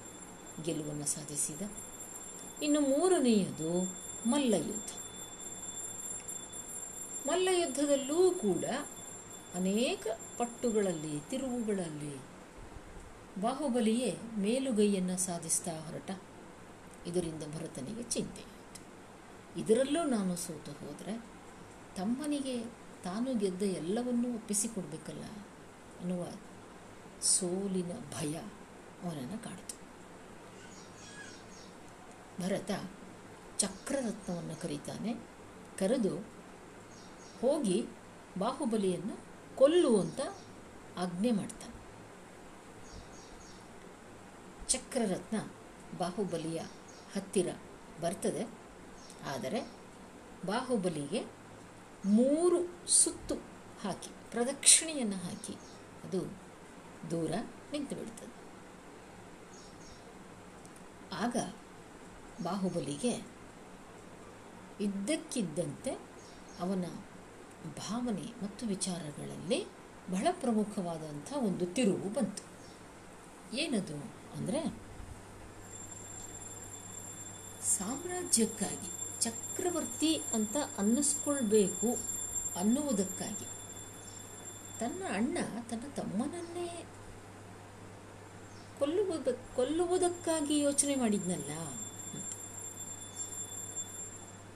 [0.65, 1.61] ಗೆಲುವನ್ನು ಸಾಧಿಸಿದ.
[2.61, 3.83] ಇನ್ನು ಮೂರನೆಯದು
[4.29, 4.91] ಮಲ್ಲ ಯುದ್ಧ.
[7.27, 8.65] ಮಲ್ಲ ಯುದ್ಧದಲ್ಲೂ ಕೂಡ
[9.55, 10.07] ಅನೇಕ
[10.37, 12.28] ಪಟ್ಟುಗಳಲ್ಲಿ, ತಿರುವುಗಳಲ್ಲಿ
[13.41, 16.11] ಬಾಹುಬಲಿಯೇ ಮೇಲುಗೈಯನ್ನು ಸಾಧಿಸ್ತಾ ಹೊರಟ.
[17.07, 18.81] ಇದರಿಂದ ಭರತನಿಗೆ ಚಿಂತೆ ಆಯಿತು.
[19.59, 21.25] ಇದರಲ್ಲೂ ನಾನು ಸೋತು ಹೋದರೆ
[21.95, 22.63] ತಮ್ಮನಿಗೆ
[23.03, 25.23] ತಾನು ಗೆದ್ದ ಎಲ್ಲವನ್ನೂ ಒಪ್ಪಿಸಿಕೊಡ್ಬೇಕಲ್ಲ
[25.99, 26.27] ಅನ್ನುವ
[27.21, 28.37] ಸೋಲಿನ ಭಯ
[29.03, 29.75] ಅವನನ್ನು ಕಾಡಿತು.
[32.41, 32.71] ಭರತ
[33.57, 35.13] ಚಕ್ರರತ್ನವನ್ನು ಕರೀತಾನೆ,
[35.77, 36.17] ಕರೆದು
[37.41, 37.85] ಹೋಗಿ
[38.37, 39.17] ಬಾಹುಬಲಿಯನ್ನು
[39.55, 40.19] ಕೊಲ್ಲುವಂತ
[40.97, 41.78] ಆಜ್ಞೆ ಮಾಡ್ತಾನೆ.
[44.69, 45.37] ಚಕ್ರರತ್ನ
[45.97, 46.59] ಬಾಹುಬಲಿಯ
[47.15, 47.55] ಹತ್ತಿರ
[48.01, 48.43] ಬರ್ತದೆ.
[49.25, 49.61] ಆದರೆ
[50.45, 51.23] ಬಾಹುಬಲಿಗೆ
[52.05, 53.35] ಮೂರು ಸುತ್ತು
[53.83, 55.53] ಹಾಕಿ, ಪ್ರದಕ್ಷಿಣೆಯನ್ನು ಹಾಕಿ
[56.03, 56.21] ಅದು
[57.11, 57.31] ದೂರ
[57.71, 58.39] ನಿಂತು ಬಿಡ್ತದೆ.
[61.13, 61.35] ಆಗ
[62.43, 63.27] ಬಾಹುಬಲಿಗೆ
[64.83, 65.91] ಇದ್ದಕ್ಕಿದ್ದಂತೆ
[66.59, 66.85] ಅವನ
[67.77, 69.67] ಭಾವನೆ ಮತ್ತು ವಿಚಾರಗಳಲ್ಲಿ
[70.11, 72.43] ಬಹಳ ಪ್ರಮುಖವಾದಂಥ ಒಂದು ತಿರುವು ಬಂತು.
[73.55, 74.18] ಏನದು?
[74.35, 74.89] ಅಂದರೆ
[77.63, 81.97] ಸಾಮ್ರಾಜ್ಯಕ್ಕಾಗಿ, ಚಕ್ರವರ್ತಿ ಅಂತ ಅನ್ನಿಸ್ಕೊಳ್ಬೇಕು
[82.59, 83.45] ಅನ್ನುವುದಕ್ಕಾಗಿ.
[84.79, 85.37] ತನ್ನ ಅಣ್ಣ
[85.69, 86.85] ತನ್ನ ತಮ್ಮನನ್ನೇ
[88.79, 91.51] ಕೊಲ್ಲುವುದ, ಕೊಲ್ಲುವುದಕ್ಕಾಗಿ ಯೋಚನೆ ಮಾಡಿದ್ನಲ್ಲ?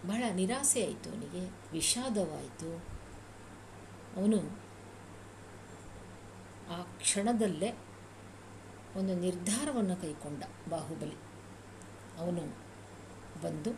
[0.08, 2.94] ಬಹಳ ನಿರಾಸೆ ಆಯಿತು ಅವನಿಗೆ, ವಿಷಾದವಾಯಿತು.
[4.20, 4.64] ಅವನು
[6.74, 7.70] ಆ ಕ್ಷಣದಲ್ಲೇ
[8.98, 11.18] ಒಂದು ನಿರ್ಧಾರವನ್ನು ಕೈಕೊಂಡ ಬಾಹುಬಲಿ.
[12.18, 12.44] ಅವನು
[13.42, 13.72] ಬಂದು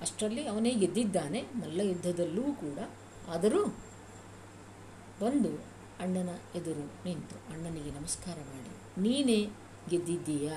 [0.00, 2.78] ಅಷ್ಟರಲ್ಲಿ ಅವನೇ ಗೆದ್ದಿದ್ದಾನೆ, ಮಲ್ಲ ಯುದ್ಧದಲ್ಲೂ ಕೂಡ.
[3.28, 3.62] ಆದರೂ
[5.20, 5.52] ಬಂದು
[6.00, 8.72] ಅಣ್ಣನ ಎದುರು ನಿಂತು ಅಣ್ಣನಿಗೆ ನಮಸ್ಕಾರ ಮಾಡಿ,
[9.02, 9.40] ನೀನೇ
[9.90, 10.56] ಗೆದ್ದಿದ್ದೀಯಾ?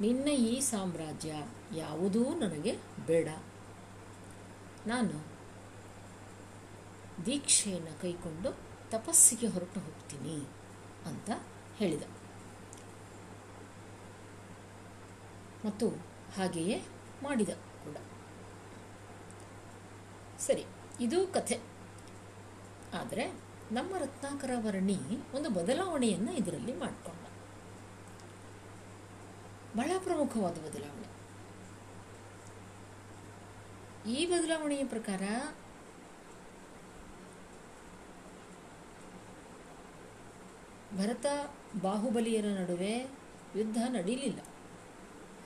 [0.00, 1.32] ನಿನ್ನ ಈ ಸಾಮ್ರಾಜ್ಯ
[1.74, 2.72] ಯಾವುದೂ ನನಗೆ
[3.06, 3.28] ಬೇಡ.
[4.86, 5.16] ನಾನು
[7.26, 8.50] ದೀಕ್ಷೆಯನ್ನು ಕೈಕೊಂಡು
[8.90, 10.36] ತಪಸ್ಸಿಗೆ ಹೊರಟು ಹೋಗ್ತೀನಿ
[11.06, 11.30] ಅಂತ
[11.78, 12.04] ಹೇಳಿದ.
[15.66, 15.88] ಮತ್ತು
[16.36, 16.84] ಹಾಗೆಯೇ
[17.22, 17.96] ಮಾಡಿದ ಕೂಡ.
[20.40, 20.64] ಸರಿ,
[21.00, 21.60] ಇದು ಕಥೆ.
[22.94, 24.98] ಆದರೆ ನಮ್ಮ ರತ್ನಾಕರ ವರ್ಣಿ
[25.34, 27.26] ಒಂದು ಬದಲಾವಣೆಯನ್ನು ಇದರಲ್ಲಿ ಮಾಡಿಕೊಂಡ.
[29.76, 31.06] ಬಹಳ ಪ್ರಮುಖವಾದ ಬದಲಾವಣೆ.
[34.10, 35.22] ಈ ಬದಲಾವಣೆಯ ಪ್ರಕಾರ
[40.98, 41.26] ಭರತ
[41.82, 42.94] ಬಾಹುಬಲಿಯರ ನಡುವೆ
[43.56, 44.40] ಯುದ್ಧ ನಡೀಲಿಲ್ಲ.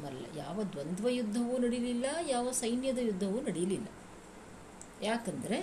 [0.02, 3.88] ಮಲ್ಲ, ಯಾವ ದ್ವಂದ್ವ ಯುದ್ಧವೂ ನಡೀಲಿಲ್ಲ, ಯಾವ ಸೈನ್ಯದ ಯುದ್ಧವೂ ನಡೀಲಿಲ್ಲ.
[5.08, 5.58] ಯಾಕಂದರೆ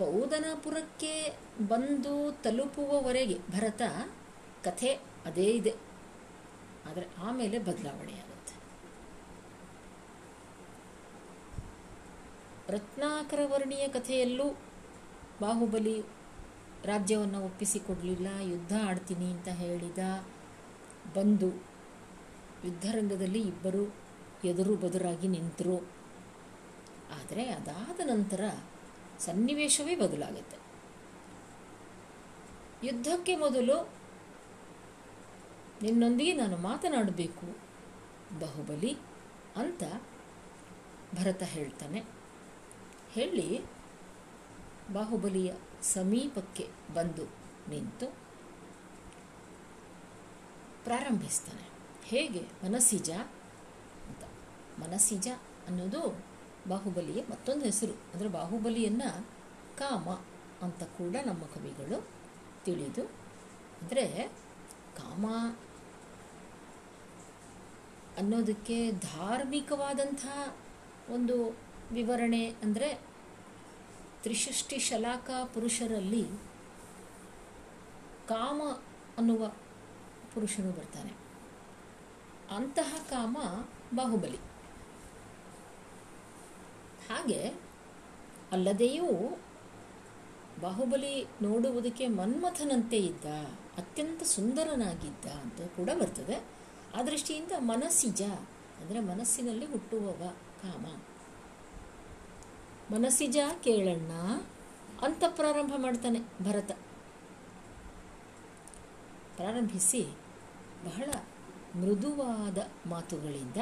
[0.00, 1.14] ಪೌದನಪುರಕ್ಕೆ
[1.72, 3.82] ಬಂದು ತಲುಪುವವರೆಗೆ ಭರತ
[4.66, 4.92] ಕಥೆ
[5.28, 5.74] ಅದೇ ಇದೆ.
[6.88, 8.54] ಆದರೆ ಆಮೇಲೆ ಬದಲಾವಣೆಯಾಗುತ್ತೆ
[12.74, 14.48] ರತ್ನಾಕರ ವರ್ಣೀಯ ಕಥೆಯಲ್ಲೂ
[15.42, 15.96] ಬಾಹುಬಲಿ
[16.90, 20.02] ರಾಜ್ಯವನ್ನು ಒಪ್ಪಿಸಿಕೊಡಲಿಲ್ಲ, ಯುದ್ಧ ಆಡ್ತೀನಿ ಅಂತ ಹೇಳಿದ
[21.16, 21.50] ಬಂದು
[22.64, 23.94] ಯುದ್ಧರಂಗದಲ್ಲಿ ಇಬ್ಬರು
[24.44, 25.78] ಎದುರು ಬದುರಾಗಿ ನಿಂತರು.
[27.20, 28.50] ಆದರೆ ಅದಾದ ನಂತರ
[29.18, 30.56] ಸನ್ನಿವೇಶವೇ ಬದಲಾಗುತ್ತೆ.
[32.86, 33.88] ಯುದ್ಧಕ್ಕೆ ಮೊದಲು
[35.82, 37.46] ನಿನ್ನೊಂದಿಗೆ ನಾನು ಮಾತನಾಡಬೇಕು,
[38.40, 38.96] ಬಾಹುಬಲಿ
[39.56, 39.82] ಅಂತ
[41.14, 42.02] ಭರತ ಹೇಳ್ತಾನೆ.
[43.10, 43.64] ಹೇಳಿ,
[44.92, 47.24] ಬಾಹುಬಲಿಯ ಸಮೀಪಕ್ಕೆ ಬಂದು
[47.68, 48.06] ನಿಂತು
[50.84, 51.71] ಪ್ರಾರಂಭಿಸ್ತಾನೆ.
[52.10, 53.10] ಹೇಗೆ ಮನಸ್ಸಿಜ
[54.10, 54.22] ಅಂತ.
[54.82, 55.28] ಮನಸ್ಸಿಜ
[55.68, 56.02] ಅನ್ನೋದು
[56.70, 57.94] ಬಾಹುಬಲಿಯ ಮತ್ತೊಂದು ಹೆಸರು.
[58.12, 59.10] ಅಂದರೆ ಬಾಹುಬಲಿಯನ್ನು
[59.80, 60.08] ಕಾಮ
[60.66, 61.98] ಅಂತ ಕೂಡ ನಮ್ಮ ಕವಿಗಳು
[62.66, 63.04] ತಿಳಿದು,
[63.80, 64.04] ಅಂದರೆ
[64.98, 65.26] ಕಾಮ
[68.20, 68.76] ಅನ್ನೋದಕ್ಕೆ
[69.08, 70.24] ಧಾರ್ಮಿಕವಾದಂಥ
[71.14, 71.36] ಒಂದು
[71.98, 72.88] ವಿವರಣೆ, ಅಂದರೆ
[74.24, 76.24] ತ್ರಿಷಷ್ಟಿ ಶಲಾಕ ಪುರುಷರಲ್ಲಿ
[78.32, 78.60] ಕಾಮ
[79.20, 79.42] ಅನ್ನುವ
[80.34, 81.12] ಪುರುಷನು ಬರ್ತಾನೆ
[82.56, 83.36] ಅಂತಹ ಕಾಮ
[83.94, 84.40] ಬಾಹುಬಲಿ.
[87.08, 87.40] ಹಾಗೆ
[88.52, 89.08] ಅಲ್ಲದೆಯೂ
[90.60, 93.26] ಬಾಹುಬಲಿ ನೋಡುವುದಕ್ಕೆ ಮನ್ಮಥನಂತೆ ಇದ್ದ,
[93.78, 96.36] ಅತ್ಯಂತ ಸುಂದರನಾಗಿದ್ದ ಅಂತ ಕೂಡ ಬರ್ತದೆ.
[96.96, 98.22] ಆ ದೃಷ್ಟಿಯಿಂದ ಮನಸ್ಸಿಜ,
[98.80, 100.22] ಅಂದರೆ ಮನಸ್ಸಿನಲ್ಲಿ ಹುಟ್ಟುವವ
[100.62, 100.84] ಕಾಮ.
[102.94, 104.12] ಮನಸ್ಸಿಜ ಕೇಳಣ್ಣ,
[105.06, 106.72] ಅಂತ ಪ್ರಾರಂಭ ಮಾಡ್ತಾನೆ ಭರತ.
[109.36, 110.02] ಪ್ರಾರಂಭಿಸಿ
[110.84, 111.10] ಬಹಳ
[111.80, 113.56] ಮೃದುವಾದ ಮಾತುಗಳಿಂದ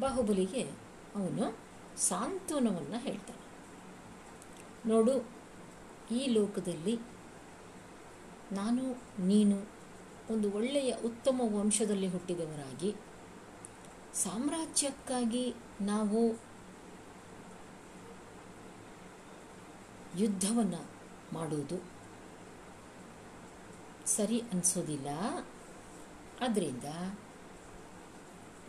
[0.00, 0.62] ಬಾಹುಬಲಿಗೆ
[1.14, 1.58] ಅವನು
[1.98, 3.42] ಸಾಂತ್ವನವನ್ನು ಹೇಳ್ತಾನೆ.
[4.88, 5.24] ನೋಡು,
[6.10, 6.98] ಈ ಲೋಕದಲ್ಲಿ
[8.52, 8.84] ನಾನು,
[9.26, 9.56] ನೀನು
[10.32, 12.94] ಒಂದು ಒಳ್ಳೆಯ ಉತ್ತಮ ವಂಶದಲ್ಲಿ ಹುಟ್ಟಿದವರಾಗಿ,
[14.14, 16.20] ಸಾಮ್ರಾಜ್ಯಕ್ಕಾಗಿ ನಾವು
[20.16, 20.82] ಯುದ್ಧವನ್ನು
[21.32, 21.76] ಮಾಡುವುದು
[24.06, 25.08] ಸರಿ ಅನಿಸೋದಿಲ್ಲ.
[26.42, 26.84] ಆದ್ದರಿಂದ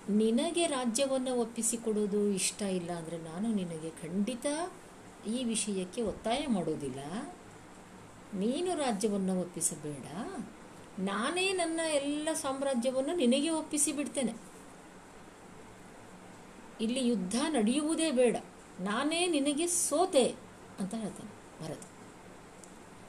[0.09, 4.45] ನಿನಗೆ ರಾಜ್ಯವನ್ನು ಒಪ್ಪಿಸಿಕೊಡೋದು ಇಷ್ಟ ಇಲ್ಲ ಅಂದರೆ ನಾನು ನಿನಗೆ ಖಂಡಿತ
[5.27, 6.99] ಈ ವಿಷಯಕ್ಕೆ ಒತ್ತಾಯ ಮಾಡೋದಿಲ್ಲ.
[8.33, 10.05] ನೀನು ರಾಜ್ಯವನ್ನು ಒಪ್ಪಿಸಬೇಡ.
[10.99, 14.33] ನಾನೇ ನನ್ನ ಎಲ್ಲ ಸಾಮ್ರಾಜ್ಯವನ್ನು ನಿನಗೆ ಒಪ್ಪಿಸಿ ಬಿಡ್ತೇನೆ.
[16.81, 18.36] ಇಲ್ಲಿ ಯುದ್ಧ ನಡೆಯುವುದೇ ಬೇಡ.
[18.79, 20.36] ನಾನೇ ನಿನಗೆ ಸೋತೆ
[20.79, 21.79] ಅಂತ ಹೇಳ್ತಾನೆ ಭರತ.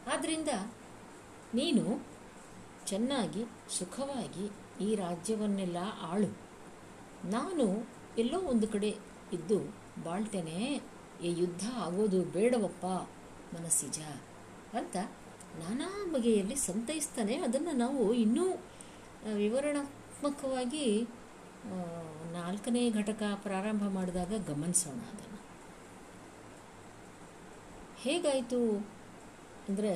[0.09, 0.49] ಆದ್ದರಿಂದ
[1.55, 2.07] ನೀನು
[2.87, 4.45] ಚೆನ್ನಾಗಿ ಸುಖವಾಗಿ
[4.85, 5.79] ಈ ರಾಜ್ಯವನ್ನೆಲ್ಲ
[6.13, 6.31] ಆಳು.
[7.31, 7.67] ನಾನು
[8.19, 8.91] ಎಲ್ಲೋ ಒಂದು ಕಡೆ
[9.33, 9.59] ಇದ್ದು
[10.05, 10.59] ಬಾಳ್ತೇನೆ,
[11.23, 12.85] ಈ ಯುದ್ಧ ಆಗೋದು ಬೇಡವಪ್ಪ
[13.57, 13.99] ಮನಸ್ಸಿಜ
[14.79, 14.97] ಅಂತ
[15.61, 17.35] ನಾನಾ ಬಗೆಯಲ್ಲಿ ಸಂತೈಸ್ತಾನೆ.
[17.37, 18.47] ಅದನ್ನು ನಾವು ಇನ್ನೂ
[19.43, 20.87] ವಿವರಣಾತ್ಮಕವಾಗಿ
[22.33, 25.39] ನಾಲ್ಕನೇ ಘಟಕ ಪ್ರಾರಂಭ ಮಾಡಿದಾಗ ಗಮನಿಸೋಣ ಅದನ್ನು.
[28.03, 28.61] ಹೇಗಾಯಿತು
[29.69, 29.93] ಅಂದರೆ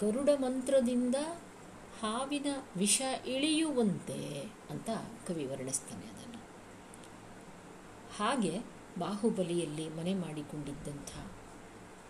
[0.00, 1.16] ಗರುಡ ಮಂತ್ರದಿಂದ
[2.02, 4.18] ಹಾವಿನ ವಿಷ ಇಳಿಯುವಂತೆ
[4.70, 4.90] ಅಂತ
[5.26, 6.40] ಕವಿ ವರ್ಣಿಸ್ತಾನೆ ಅದನ್ನು.
[8.16, 8.52] ಹಾಗೆ
[8.98, 11.10] ಬಾಹುಬಲಿಯಲ್ಲಿ ಮನೆ ಮಾಡಿಕೊಂಡಿದ್ದಂಥ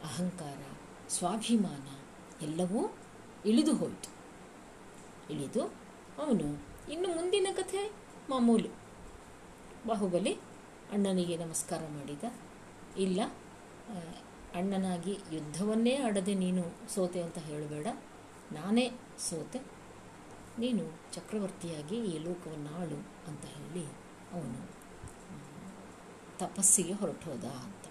[0.04, 0.60] ಅಹಂಕಾರ,
[1.08, 1.86] ಸ್ವಾಭಿಮಾನ
[2.44, 2.82] ಎಲ್ಲವೂ
[3.46, 4.10] ಇಳಿದು ಹೋಯಿತು.
[5.34, 5.62] ಇಳಿದು
[6.18, 6.46] ಅವನು
[6.92, 7.82] ಇನ್ನು ಮುಂದಿನ ಕಥೆ
[8.30, 8.70] ಮಾಮೂಲು.
[9.86, 10.34] ಬಾಹುಬಲಿ
[10.92, 12.24] ಅಣ್ಣನಿಗೆ ನಮಸ್ಕಾರ ಮಾಡಿದ.
[12.98, 13.20] ಇಲ್ಲ
[14.54, 16.62] ಅಣ್ಣನಾಗಿ ಯುದ್ಧವನ್ನೇ ಆಡದೆ ನೀನು
[16.94, 17.86] ಸೋತೆ ಅಂತ ಹೇಳಬೇಡ.
[18.52, 18.86] ನಾನೇ
[19.18, 19.77] ಸೋತೆ.
[20.58, 23.86] ನೀನು ಚಕ್ರವರ್ತಿಯಾಗಿ ಈ ಲೋಕವನ್ನು ಆಳು ಅಂತ ಹೇಳಿ
[24.32, 24.78] ಅವನು
[26.38, 27.84] ತಪಸ್ಸಿಗೆ ಹೊರಟೋದ ಅಂತ.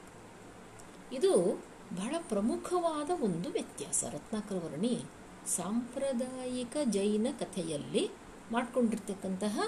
[1.13, 1.63] ಇದು
[1.95, 4.03] ಬಹಳ ಪ್ರಮುಖವಾದ ಒಂದು ವ್ಯತ್ಯಾಸ.
[4.11, 5.03] ರತ್ನಾಕರವರ್ಣಿ
[5.45, 8.09] ಸಾಂಪ್ರದಾಯಿಕ ಜೈನ ಕಥೆಯಲ್ಲಿ
[8.51, 9.59] ಮಾಡಿಕೊಂಡಿರ್ತಕ್ಕಂತಹ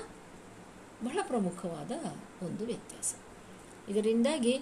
[1.04, 1.92] ಬಹಳ ಪ್ರಮುಖವಾದ
[2.44, 3.16] ಒಂದು ವ್ಯತ್ಯಾಸ.
[3.90, 4.62] ಇದರಿಂದಾಗಿ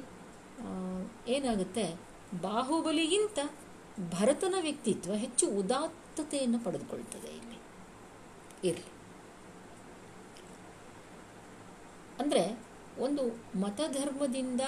[1.28, 1.95] ಏನಾಗುತ್ತೆ?
[2.41, 3.39] ಬಾಹುಬಲಿಗಿಂತ
[4.10, 7.57] ಭರತನ ವ್ಯಕ್ತಿತ್ವ ಹೆಚ್ಚು ಉದಾತ್ತತೆಯನ್ನು ಪಡೆದುಕೊಳ್ತದೆ ಇಲ್ಲಿ.
[8.63, 8.91] ಇರಲಿ.
[12.20, 12.43] ಅಂದರೆ
[13.00, 13.24] ಒಂದು
[13.60, 14.62] ಮತಧರ್ಮದಿಂದ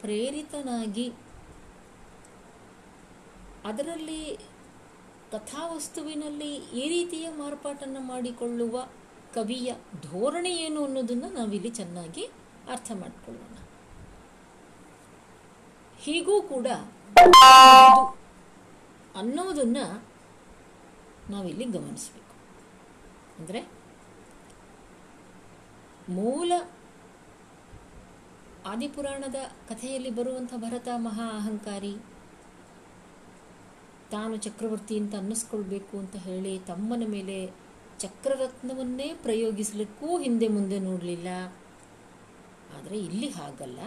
[0.00, 1.12] ಪ್ರೇರಿತನಾಗಿ
[3.64, 4.38] ಅದರಲ್ಲಿ
[5.32, 8.88] ಕಥಾವಸ್ತುವಿನಲ್ಲಿ ಈ ರೀತಿಯ ಮಾರ್ಪಾಟನ್ನು ಮಾಡಿಕೊಳ್ಳುವ
[9.34, 12.24] ಕವಿಯ ಧೋರಣೆ ಏನು ಅನ್ನೋದನ್ನು ನಾವಿಲ್ಲಿ ಚೆನ್ನಾಗಿ
[12.70, 13.56] ಅರ್ಥ ಮಾಡಿಕೊಳ್ಳೋಣ.
[16.00, 16.66] ಹೀಗೂ ಕೂಡ
[19.16, 19.84] ಅನ್ನೋದನ್ನು
[21.30, 22.27] ನಾವಿಲ್ಲಿ ಗಮನಿಸಬೇಕು.
[23.38, 23.68] ಅಂದರೆ
[26.08, 26.52] ಮೂಲ
[28.66, 29.34] ಆದಿಪುರಾಣದ
[29.68, 31.96] ಕಥೆಯಲ್ಲಿ ಬರುವಂಥ ಭರತ ಮಹಾ ಅಹಂಕಾರಿ
[34.10, 37.50] ತಾನು ಚಕ್ರವರ್ತಿ ಅಂತ ಅನ್ನಿಸ್ಕೊಳ್ಬೇಕು ಅಂತ ಹೇಳಿ ತಮ್ಮನ ಮೇಲೆ
[37.98, 41.28] ಚಕ್ರರತ್ನವನ್ನೇ ಪ್ರಯೋಗಿಸಲಿಕ್ಕೂ ಹಿಂದೆ ಮುಂದೆ ನೋಡಲಿಲ್ಲ.
[42.78, 43.78] ಆದರೆ ಇಲ್ಲಿ ಹಾಗಲ್ಲ.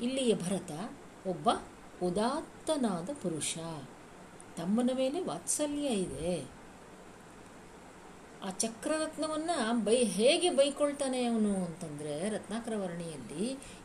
[0.00, 0.70] ಇಲ್ಲಿಯ ಭರತ
[1.26, 1.48] ಒಬ್ಬ
[2.02, 3.58] ಉದಾತ್ತನಾದ ಪುರುಷ.
[4.56, 6.57] ತಮ್ಮನ ಮೇಲೆ ವಾತ್ಸಲ್ಯ ಇದೆ.
[8.46, 13.44] ಆ ಚಕ್ರರತ್ನವನ್ನು ಬೈ ಹೇಗೆ ಬೈಕೊಳ್ತಾನೆ ಅವನು ಅಂತಂದರೆ ರತ್ನಾಕರ ವರ್ಣಿಯಲ್ಲಿ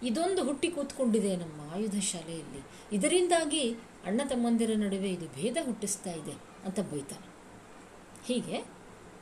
[0.09, 2.61] ಇದೊಂದು ಹುಟ್ಟಿ ಕೂತ್ಕೊಂಡಿದೆ ನಮ್ಮ ಆಯುಧ ಶಾಲೆಯಲ್ಲಿ.
[2.97, 3.63] ಇದರಿಂದಾಗಿ
[4.09, 6.35] ಅಣ್ಣ ತಮ್ಮಂದಿರ ನಡುವೆ ಇದು ಭೇದ ಹುಟ್ಟಿಸ್ತಾ ಇದೆ
[6.65, 7.27] ಅಂತ ಬೈತಾನೆ.
[8.27, 8.57] ಹೀಗೆ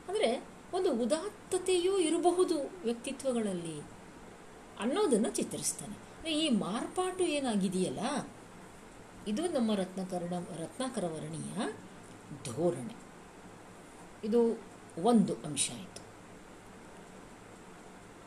[0.08, 0.30] ಅಂದರೆ
[0.76, 3.78] ಒಂದು ಉದಾತ್ತತೆಯೂ ಇರಬಹುದು ವ್ಯಕ್ತಿತ್ವಗಳಲ್ಲಿ
[4.82, 5.96] ಅನ್ನೋದನ್ನು ಚಿತ್ರಿಸ್ತಾನೆ
[6.42, 8.02] ಈ ಮಾರ್ಪಾಟು ಏನಾಗಿದೆಯಲ್ಲ,
[9.30, 11.54] ಇದು ನಮ್ಮ ರತ್ನಕರ್ಣ ರತ್ನಾಕರ ವರ್ಣಿಯ
[12.48, 12.96] ಧೋರಣೆ.
[14.28, 14.40] ಇದು
[14.98, 16.02] ಒಂದು ಅಂಶ ಆಯಿತು.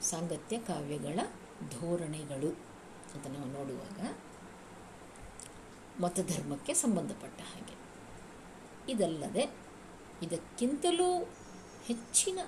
[0.05, 1.19] ಸಾಂಗತ್ಯ ಕಾವ್ಯಗಳ
[1.69, 2.49] ಧೋರಣೆಗಳು
[3.15, 3.99] ಅಂತ ನಾವು ನೋಡುವಾಗ
[6.01, 7.75] ಮತಧರ್ಮಕ್ಕೆ ಸಂಬಂಧಪಟ್ಟ ಹಾಗೆ.
[8.91, 9.55] ಇದಲ್ಲದೆ
[10.21, 11.23] ಇದಕ್ಕಿಂತಲೂ
[11.85, 12.39] ಹೆಚ್ಚಿನ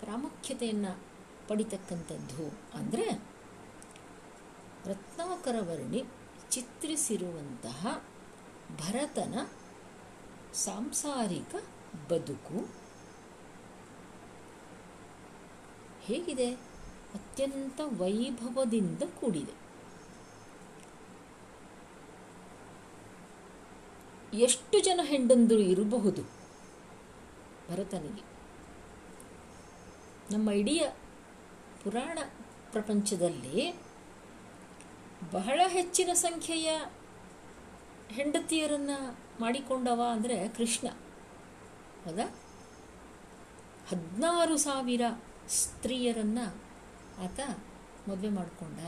[0.00, 1.04] ಪ್ರಾಮುಖ್ಯತೆಯನ್ನು
[1.48, 3.06] ಪಡಿತಕ್ಕಂಥದ್ದು ಅಂದರೆ
[4.86, 6.04] ರತ್ನಾಕರ ವರ್ಣಿ
[6.50, 7.86] ಚಿತ್ರಿಸಿರುವಂತಹ
[8.76, 9.34] ಭರತನ
[10.54, 11.54] ಸಾಂಸಾರಿಕ
[12.10, 12.81] ಬದುಕು
[16.02, 16.54] ಹೇಗಿದೆ?
[17.14, 19.62] ಅತ್ಯಂತ ವೈಭವದಿಂದ ಕೂಡಿದೆ.
[24.38, 26.22] ಎಷ್ಟು ಜನ ಹೆಂಡಂದರು ಇರಬಹುದು?
[27.70, 28.32] ಭರತನಿಗೆ.
[30.34, 30.80] ನಮ್ಮ ಇಡೀ
[31.84, 32.18] ಪುರಾಣ
[32.72, 33.80] ಪ್ರಪಂಚದಲ್ಲಿ
[35.32, 36.80] ಬಹಳ ಹೆಚ್ಚಿನ ಸಂಖ್ಯೆಯ
[38.08, 38.90] ಹೆಂಡತಿಯರನ್ನ
[39.40, 40.88] ಮಾಡಿಕೊಂಡವ ಅಂದರೆ ಕೃಷ್ಣ.
[42.04, 42.26] ಹೌದಾ?
[43.88, 45.00] ಹದಿನಾರು ಸಾವಿರ
[45.48, 46.38] ಸ್ತ್ರೀಯರನ್ನ
[47.18, 47.40] ಆತ
[48.08, 48.78] ಮದುವೆ ಮಾಡಿಕೊಂಡ.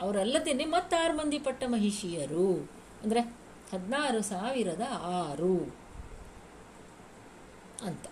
[0.00, 2.70] ಅವರಲ್ಲದೇನೆ ಮತ್ತಾರು ಮಂದಿ ಪಟ್ಟ ಮಹಿಷಿಯರು.
[3.02, 3.20] ಅಂದರೆ
[3.72, 5.76] ಹದಿನಾರು ಸಾವಿರದ ಆರು
[7.82, 8.06] ಅಂತ.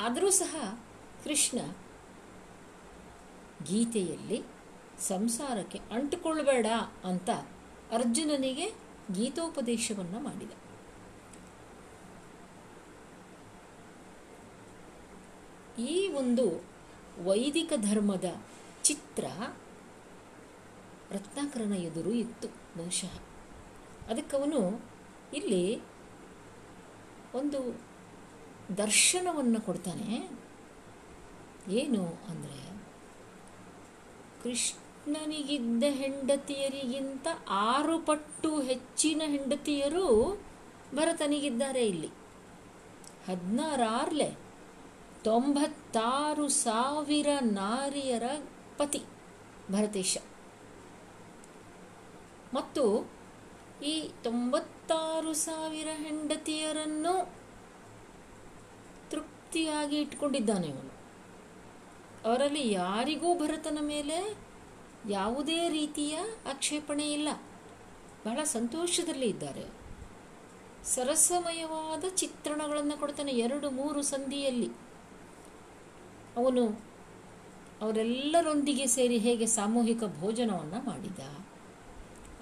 [0.00, 0.78] ಆದರೂ ಸಹ
[1.24, 1.58] ಕೃಷ್ಣ
[3.64, 4.42] ಗೀತೆಯಲ್ಲಿ
[5.00, 6.66] ಸಂಸಾರಕ್ಕೆ ಅಂಟುಕೊಳ್ಬೇಡ
[7.04, 7.30] ಅಂತ
[7.92, 8.70] ಅರ್ಜುನನಿಗೆ
[9.12, 10.50] ಗೀತೋಪದೇಶವನ್ನು ಮಾಡಿದ.
[15.78, 16.64] ಈ ಒಂದು
[17.24, 18.24] ವೈದಿಕ ಧರ್ಮದ
[18.82, 19.24] ಚಿತ್ರ
[21.10, 23.20] ರತ್ನಾಕರನ ಎದುರು ಇತ್ತು ಬಹುಶಃ
[24.08, 24.80] ಅದಕ್ಕವನು
[25.32, 25.80] ಇಲ್ಲಿ
[27.34, 27.78] ಒಂದು
[28.78, 30.30] ದರ್ಶನವನ್ನು ಕೊಡ್ತಾನೆ.
[31.68, 32.78] ಏನು ಅಂದರೆ,
[34.42, 40.34] ಕೃಷ್ಣನಿಗಿದ್ದ ಹೆಂಡತಿಯರಿಗಿಂತ ಆರು ಪಟ್ಟು ಹೆಚ್ಚಿನ ಹೆಂಡತಿಯರು
[40.94, 42.08] ಭರತನಿಗಿದ್ದಾರೆ ಇಲ್ಲಿ.
[43.26, 44.45] ಹದಿನಾರಾರ್ಲೆ
[45.26, 48.22] ತೊಂಬತ್ತಾರು ಸಾವಿರ ನಾರಿಯರ
[48.78, 49.02] ಪತಿ
[49.70, 50.18] ಭರತೇಶ.
[52.54, 53.10] ಮತ್ತು
[53.84, 57.32] ಈ ತೊಂಬತ್ತಾರು ಸಾವಿರ ಹೆಂಡತಿಯರನ್ನು
[59.10, 60.92] ತೃಪ್ತಿಯಾಗಿ ಇಟ್ಕೊಂಡಿದ್ದಾನೆ ಅವನು
[62.24, 64.38] ಅವರಲ್ಲಿ ಯಾರಿಗೂ ಭರತನ ಮೇಲೆ
[65.08, 66.18] ಯಾವುದೇ ರೀತಿಯ
[66.50, 67.28] ಆಕ್ಷೇಪಣೆ ಇಲ್ಲ.
[68.26, 69.64] ಬಹಳ ಸಂತೋಷದಲ್ಲಿ ಇದ್ದಾರೆ.
[70.84, 74.85] ಸರಸಮಯವಾದ ಚಿತ್ರಣಗಳನ್ನು ಕೊಡ್ತಾನೆ ಎರಡು ಮೂರು ಸಂಧಿಯಲ್ಲಿ.
[76.36, 76.80] ಅವನು
[77.80, 81.18] ಅವರೆಲ್ಲರೊಂದಿಗೆ ಸೇರಿ ಹೇಗೆ ಸಾಮೂಹಿಕ ಭೋಜನವನ್ನು ಮಾಡಿದ?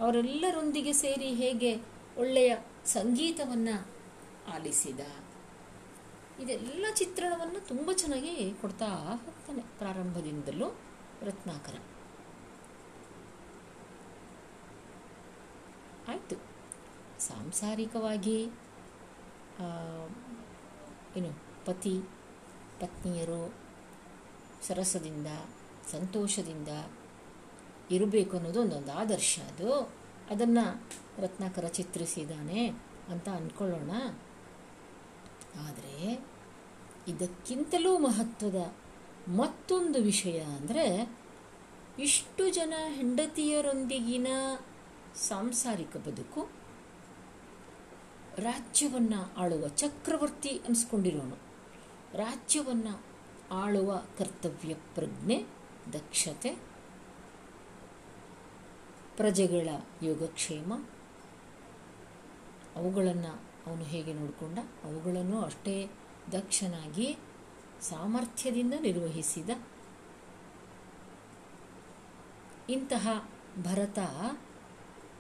[0.01, 1.77] ಅವರೆಲ್ಲರೊಂದಿಗೆ ಸೇರಿ ಹೇಗೆ
[2.19, 3.89] ಒಳ್ಳೆಯ ಸಂಗೀತವನ್ನು
[4.55, 5.01] ಆಲಿಸಿದ?
[6.43, 8.87] ಇದೆಲ್ಲ ಚಿತ್ರಣವನ್ನು ತುಂಬ ಚೆನ್ನಾಗಿ ಕೊಡ್ತಾ
[9.25, 10.69] ಹೋಗ್ತಾನೆ ಪ್ರಾರಂಭದಿಂದಲೂ
[11.23, 11.77] ರತ್ನಾಕರ.
[16.09, 16.37] ಆಯಿತು.
[17.21, 18.45] ಸಾಂಸಾರಿಕವಾಗಿ
[21.17, 21.33] ಏನು,
[21.67, 22.01] ಪತಿ,
[22.81, 23.64] ಪತ್ನಿಯರು
[24.67, 25.29] ಸರಸದಿಂದ,
[25.91, 26.71] ಸಂತೋಷದಿಂದ
[27.91, 29.71] ಇರಬೇಕು ಅನ್ನೋದು ಒಂದೊಂದು ಆದರ್ಶ ಅದು.
[30.31, 30.65] ಅದನ್ನು
[31.23, 32.61] ರತ್ನಾಕರ ಚಿತ್ರಿಸಿದ್ದಾನೆ
[33.13, 33.93] ಅಂತ ಅಂದ್ಕೊಳ್ಳೋಣ
[35.65, 35.97] ಆದರೆ
[37.09, 38.61] ಇದಕ್ಕಿಂತಲೂ ಮಹತ್ವದ
[39.39, 40.87] ಮತ್ತೊಂದು ವಿಷಯ ಅಂದರೆ
[41.99, 44.29] ಇಷ್ಟು ಜನ ಹೆಂಡತಿಯರೊಂದಿಗಿನ
[45.29, 46.43] ಸಾಂಸಾರಿಕ ಬದುಕು,
[48.39, 51.37] ರಾಜ್ಯವನ್ನು ಆಳುವ ಚಕ್ರವರ್ತಿ ಅನಿಸ್ಕೊಂಡಿರೋನು.
[52.19, 52.95] ರಾಜ್ಯವನ್ನು
[53.55, 55.45] ಆಳುವ ಕರ್ತವ್ಯ ಪ್ರಜ್ಞೆ,
[55.93, 56.51] ದಕ್ಷತೆ,
[59.17, 59.69] ಪ್ರಜೆಗಳ
[60.03, 60.73] ಯೋಗಕ್ಷೇಮ.
[62.77, 63.33] ಅವುಗಳನ್ನು
[63.67, 64.59] ಅವನು ಹೇಗೆ ನೋಡಿಕೊಂಡ?
[64.85, 65.89] ಅವುಗಳನ್ನು ಅಷ್ಟೇ
[66.33, 67.17] ದಕ್ಷನಾಗಿ
[67.81, 69.51] ಸಾಮರ್ಥ್ಯದಿಂದ ನಿರ್ವಹಿಸಿದ.
[72.69, 73.29] ಇಂತಹ
[73.63, 73.99] ಭರತ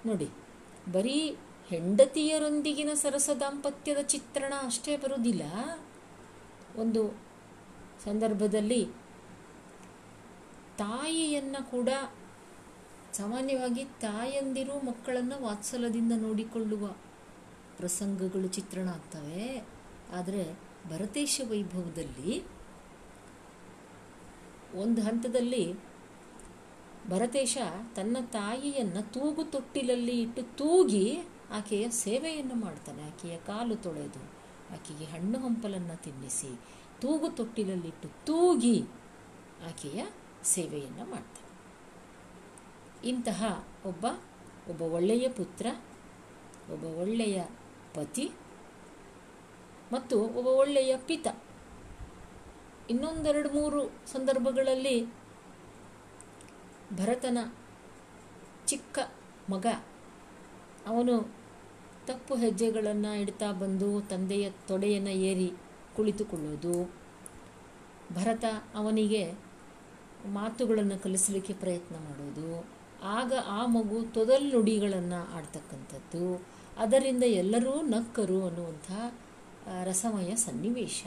[0.06, 0.28] ನೋಡಿ,
[0.92, 1.36] ಬರೀ
[1.68, 5.42] ಹೆಂಡತಿಯರೊಂದಿಗಿನ ಸರಸ ದಾಂಪತ್ಯದ ಚಿತ್ರಣ ಅಷ್ಟೇ ಬರುವುದಿಲ್ಲ.
[6.76, 7.33] ಒಂದು
[8.04, 8.84] ಸಂದರ್ಭದಲ್ಲಿ
[10.78, 11.88] ತಾಯಿಯನ್ನು ಕೂಡ
[13.12, 16.86] ಸಾಮಾನ್ಯವಾಗಿ ತಾಯಂದಿರು ಮಕ್ಕಳನ್ನು ವಾತ್ಸಲ್ಯದಿಂದ ನೋಡಿಕೊಳ್ಳುವ
[17.76, 19.64] ಪ್ರಸಂಗಗಳು ಚಿತ್ರಣ ಆಗ್ತವೆ.
[20.12, 20.58] ಆದರೆ
[20.90, 22.44] ಭರತೇಶ ವೈಭವದಲ್ಲಿ
[24.74, 25.74] ಒಂದು ಹಂತದಲ್ಲಿ
[27.08, 27.58] ಭರತೇಶ
[27.96, 31.18] ತನ್ನ ತಾಯಿಯನ್ನು ತೂಗು ತೊಟ್ಟಿಲಲ್ಲಿ ಇಟ್ಟು ತೂಗಿ
[31.50, 33.02] ಆಕೆಯ ಸೇವೆಯನ್ನು ಮಾಡ್ತಾನೆ.
[33.02, 34.24] ಆಕೆಯ ಕಾಲು ತೊಳೆದು
[34.74, 36.60] ಆಕೆಗೆ ಹಣ್ಣು ಹಂಪಲನ್ನು ತಿನ್ನಿಸಿ
[37.02, 38.76] ತೂಗು ತೊಟ್ಟಿಲಲ್ಲಿಟ್ಟು ತೂಗಿ
[39.68, 40.00] ಆಕೆಯ
[40.44, 41.50] ಸೇವೆಯನ್ನು ಮಾಡ್ತಾನೆ.
[43.08, 43.40] ಇಂತಹ
[43.86, 44.04] ಒಬ್ಬ
[44.70, 45.66] ಒಬ್ಬ ಒಳ್ಳೆಯ ಪುತ್ರ,
[46.72, 47.38] ಒಬ್ಬ ಒಳ್ಳೆಯ
[47.94, 48.26] ಪತಿ
[49.92, 51.26] ಮತ್ತು ಒಬ್ಬ ಒಳ್ಳೆಯ ಪಿತ.
[52.90, 53.80] ಇನ್ನೊಂದೆರಡು ಮೂರು
[54.12, 54.96] ಸಂದರ್ಭಗಳಲ್ಲಿ
[56.96, 57.38] ಭರತನ
[58.66, 58.98] ಚಿಕ್ಕ
[59.50, 59.66] ಮಗ,
[60.86, 61.14] ಅವನು
[62.06, 65.48] ತಪ್ಪು ಹೆಜ್ಜೆಗಳನ್ನು ಇಡ್ತಾ ಬಂದು ತಂದೆಯ ತೊಡೆಯನ್ನು ಏರಿ
[65.96, 66.76] ಕುಳಿತುಕೊಳ್ಳೋದು.
[68.14, 69.22] ಭರತ ಅವನಿಗೆ
[70.38, 72.50] ಮಾತುಗಳನ್ನು ಕಲಿಸಲಿಕ್ಕೆ ಪ್ರಯತ್ನ ಮಾಡೋದು.
[73.18, 76.26] ಆಗ ಆ ಮಗು ತೊದಲ್ ನುಡಿಗಳನ್ನು ಆಡ್ತಕ್ಕಂಥದ್ದು.
[76.78, 78.90] ಅದರಿಂದ ಎಲ್ಲರೂ ನಕ್ಕರು ಅನ್ನುವಂಥ
[79.84, 81.02] ರಸಮಯ ಸನ್ನಿವೇಶ.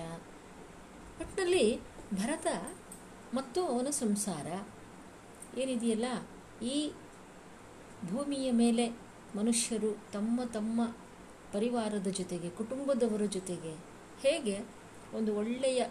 [1.21, 1.65] ಒಟ್ಟಿನಲ್ಲಿ
[2.13, 2.47] ಭರತ
[3.33, 4.47] ಮತ್ತು ಅವನ ಸಂಸಾರ
[5.59, 6.07] ಏನಿದೆಯಲ್ಲ,
[6.67, 6.77] ಈ
[8.09, 8.85] ಭೂಮಿಯ ಮೇಲೆ
[9.35, 10.81] ಮನುಷ್ಯರು ತಮ್ಮ ತಮ್ಮ
[11.53, 13.73] ಪರಿವಾರದ ಜೊತೆಗೆ, ಕುಟುಂಬದವರ ಜೊತೆಗೆ
[14.21, 14.55] ಹೇಗೆ
[15.13, 15.85] ಒಂದು ಒಳ್ಳೆಯ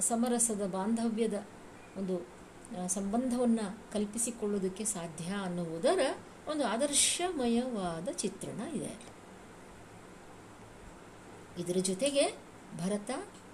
[0.00, 1.46] ಸಮರಸದ, ಬಾಂಧವ್ಯದ
[1.96, 2.26] ಒಂದು
[2.88, 5.98] ಸಂಬಂಧವನ್ನು ಕಲ್ಪಿಸಿಕೊಳ್ಳೋದಕ್ಕೆ ಸಾಧ್ಯ ಅನ್ನುವುದರ
[6.48, 9.14] ಒಂದು ಆದರ್ಶಮಯವಾದ ಚಿತ್ರಣ ಇದೆ.
[11.58, 12.36] ಇದರ ಜೊತೆಗೆ
[12.78, 13.10] ಭರತ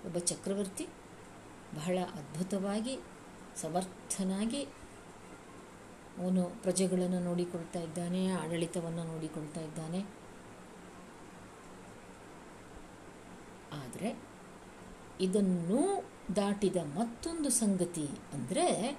[0.06, 0.86] ಒಬ್ಬ ಚಕ್ರವರ್ತಿ,
[1.74, 2.98] ಬಹಳ ಅದ್ಭುತವಾಗಿ,
[3.56, 4.64] ಸಮರ್ಥನಾಗಿ
[6.18, 10.00] ಅವನು ಪ್ರಜೆಗಳನ್ನು ನೋಡಿಕೊಳ್ತಾ ಇದ್ದಾನೆ, ಆಡಳಿತವನ್ನು ನೋಡಿಕೊಳ್ತಾ ಇದ್ದಾನೆ.
[13.72, 14.29] ಆದರೆ
[15.20, 16.04] ಇದನ್ನೂ
[16.36, 18.98] ದಾಟಿದ ಮತ್ತೊಂದು ಸಂಗತಿ ಅಂದರೆ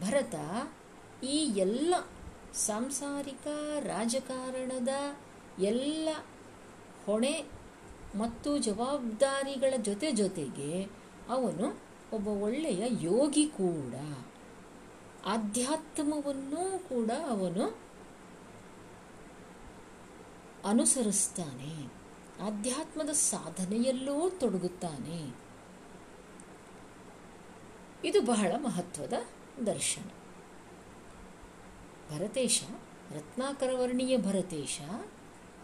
[0.00, 0.34] ಭರತ
[1.24, 1.94] ಈ ಎಲ್ಲ
[2.54, 3.46] ಸಾಂಸಾರಿಕ
[3.80, 4.88] ರಾಜಕಾರಣದ
[5.58, 6.08] ಎಲ್ಲ
[7.06, 7.44] ಹೊಣೆ
[8.18, 10.84] ಮತ್ತು ಜವಾಬ್ದಾರಿಗಳ ಜೊತೆ ಜೊತೆಗೆ
[11.28, 11.80] ಅವನು
[12.12, 13.94] ಒಬ್ಬ ಒಳ್ಳೆಯ ಯೋಗಿ ಕೂಡ.
[15.26, 17.78] ಆಧ್ಯಾತ್ಮವನ್ನೂ ಕೂಡ ಅವನು
[20.64, 21.97] ಅನುಸರಿಸ್ತಾನೆ.
[22.40, 25.36] ಆಧ್ಯಾತ್ಮದ ಸಾಧನೆಯಲ್ಲೂ ತೊಡಗುತ್ತಾನೆ.
[28.04, 29.12] ಇದು ಬಹಳ ಮಹತ್ವದ
[29.66, 30.04] ದರ್ಶನ.
[32.10, 32.62] ಭರತೇಶ,
[33.10, 34.80] ರತ್ನಾಕರವರ್ಣೀಯ ಭರತೇಶ,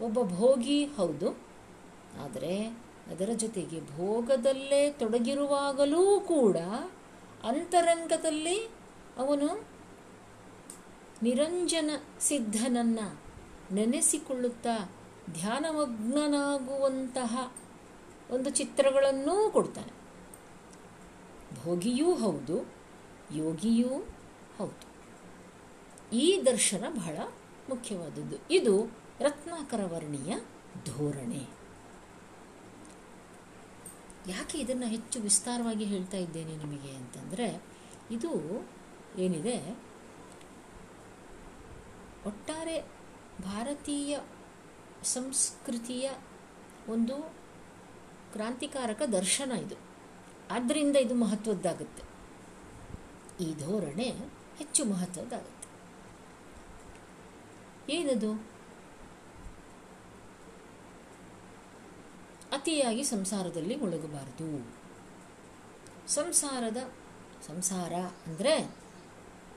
[0.01, 1.31] ಒಬ್ಬ ಭೋಗಿ ಹೌದು.
[2.23, 2.65] ಆದರೆ
[3.11, 6.57] ಅದರ ಜೊತೆಗೆ ಭೋಗದಲ್ಲೇ ತೊಡಗಿರುವಾಗಲೂ ಕೂಡ
[7.43, 8.65] ಅಂತರಂಗದಲ್ಲಿ
[9.17, 9.67] ಅವನು
[11.23, 12.99] ನಿರಂಜನ ಸಿದ್ಧನನ್ನ
[13.71, 14.94] ನೆನೆಸಿಕೊಳ್ಳುತ್ತಾ
[15.33, 17.53] ಧ್ಯಾನಮಗ್ನನಾಗುವಂತಹ
[18.31, 20.05] ಒಂದು ಚಿತ್ರಗಳನ್ನೂ ಕೊಡ್ತಾನೆ
[21.63, 22.73] ಭೋಗಿಯೂ ಹೌದು,
[23.33, 24.07] ಯೋಗಿಯೂ
[24.57, 24.95] ಹೌದು.
[26.15, 27.17] ಈ ದರ್ಶನ ಬಹಳ
[27.69, 28.35] ಮುಖ್ಯವಾದದ್ದು.
[28.51, 30.35] ಇದು ರತ್ನಾಕರ ವರ್ಣೀಯ
[30.85, 31.47] ಧೋರಣೆ.
[34.27, 37.61] ಯಾಕೆ ಇದನ್ನು ಹೆಚ್ಚು ವಿಸ್ತಾರವಾಗಿ ಹೇಳ್ತಾ ಇದ್ದೇನೆ ನಿಮಗೆ ಅಂತಂದರೆ,
[38.11, 38.67] ಇದು
[39.17, 39.77] ಏನಿದೆ?
[42.25, 42.85] ಒಟ್ಟಾರೆ
[43.43, 44.19] ಭಾರತೀಯ
[45.05, 46.11] ಸಂಸ್ಕೃತಿಯ
[46.89, 47.35] ಒಂದು
[48.33, 49.75] ಕ್ರಾಂತಿಕಾರಕ ದರ್ಶನ ಇದು.
[50.51, 52.03] ಆದ್ದರಿಂದ ಇದು ಮಹತ್ವದ್ದಾಗುತ್ತೆ.
[53.43, 54.09] ಈ ಧೋರಣೆ
[54.57, 55.65] ಹೆಚ್ಚು ಮಹತ್ವದ್ದಾಗುತ್ತೆ.
[57.93, 58.33] ಏನದು?
[62.51, 64.75] ಅತಿಯಾಗಿ ಸಂಸಾರದಲ್ಲಿ ಮುಳುಗಬಾರದು.
[66.07, 66.77] ಸಂಸಾರದ
[67.47, 67.93] ಸಂಸಾರ
[68.27, 68.75] ಅಂದರೆ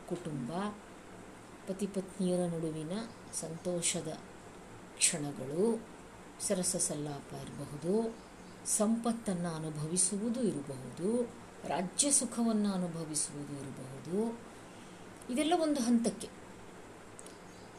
[0.09, 0.53] ಕುಟುಂಬ,
[1.69, 2.93] ಪತಿ ಪತ್ನಿಯರ ನಡುವಿನ
[3.33, 4.19] ಸಂತೋಷದ
[4.99, 5.87] ಕ್ಷಣಗಳು
[6.41, 8.17] ಸರಸ ಸಲ್ಲಾಪ ಇರಬಹುದು,
[8.67, 11.23] ಸಂಪತ್ತನ್ನು ಅನುಭವಿಸುವುದು ಇರಬಹುದು,
[11.69, 14.39] ರಾಜ್ಯ ಸುಖವನ್ನು ಅನುಭವಿಸುವುದು ಇರಬಹುದು.
[15.33, 16.29] ಇದೆಲ್ಲ ಒಂದು ಹಂತಕ್ಕೆ.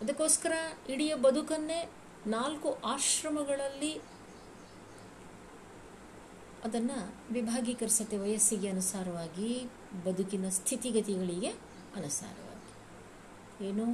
[0.02, 0.52] ಅದಕ್ಕೋಸ್ಕರ
[0.90, 1.92] ಇಡೀ ಬದುಕನ್ನೇ
[2.28, 3.94] ನಾಲ್ಕು ಆಶ್ರಮಗಳಲ್ಲಿ
[6.64, 9.66] ಅದನ್ನು ವಿಭಾಗೀಕರಿಸುತ್ತೆ ವಯಸ್ಸಿಗೆ ಅನುಸಾರವಾಗಿ,
[10.06, 11.50] ಬದುಕಿನ ಸ್ಥಿತಿಗತಿಗಳಿಗೆ
[11.96, 13.66] ಅನುಸಾರವಾಗಿ.
[13.68, 13.86] ಏನು?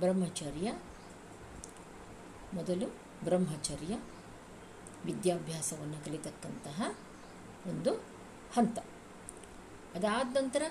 [0.00, 0.72] ಬ್ರಹ್ಮಚರ್ಯ
[2.54, 2.88] ಮೊದಲು
[3.24, 3.94] ಬ್ರಹ್ಮಚರ್ಯ,
[5.04, 6.96] ವಿದ್ಯಾಭ್ಯಾಸವನ್ನು ಕಲಿತಕ್ಕಂತಹ
[7.66, 7.92] ಒಂದು
[8.54, 8.78] ಹಂತ.
[9.94, 10.62] ಅದಾದ ನಂತರ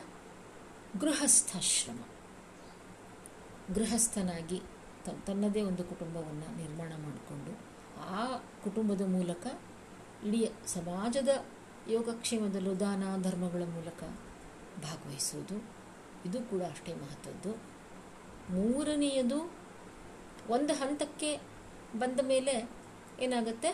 [0.99, 1.99] ಗೃಹಸ್ಥಾಶ್ರಮ.
[3.73, 4.61] ಗೃಹಸ್ಥನಾಗಿ
[5.25, 7.51] ತನ್ನದೇ ಒಂದು ಕುಟುಂಬವನ್ನು ನಿರ್ಮಾಣ ಮಾಡಿಕೊಂಡು
[8.09, 9.45] ಆ ಕುಟುಂಬದ ಮೂಲಕ
[10.25, 11.45] ಇಡೀ ಸಮಾಜದ
[11.89, 14.03] ಯೋಗಕ್ಷೇಮದಲ್ಲೂ ದಾನ ಧರ್ಮಗಳ ಮೂಲಕ
[14.83, 15.57] ಭಾಗವಹಿಸುವುದು,
[16.25, 17.51] ಇದು ಕೂಡ ಅಷ್ಟೇ ಮಹತ್ವದ್ದು.
[18.53, 19.39] ಮೂರನೆಯದು,
[20.49, 21.50] ಒಂದು ಹಂತಕ್ಕೆ
[21.99, 22.53] ಬಂದ ಮೇಲೆ
[23.21, 23.71] ಏನಾಗುತ್ತೆ?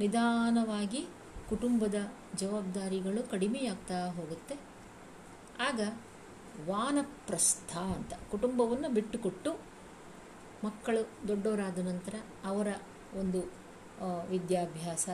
[0.00, 1.02] ನಿಧಾನವಾಗಿ
[1.48, 1.98] ಕುಟುಂಬದ
[2.34, 4.56] ಜವಾಬ್ದಾರಿಗಳು ಕಡಿಮೆಯಾಗ್ತಾ ಹೋಗುತ್ತೆ.
[5.60, 5.80] ಆಗ
[6.68, 9.50] ವಾನಪ್ರಸ್ಥ ಅಂತ ಕುಟುಂಬವನ್ನು ಬಿಟ್ಟುಕೊಟ್ಟು
[10.64, 12.68] ಮಕ್ಕಳು ದೊಡ್ಡವರಾದ ನಂತರ ಅವರ
[13.18, 13.40] ಒಂದು
[14.28, 15.08] ವಿದ್ಯಾಭ್ಯಾಸ,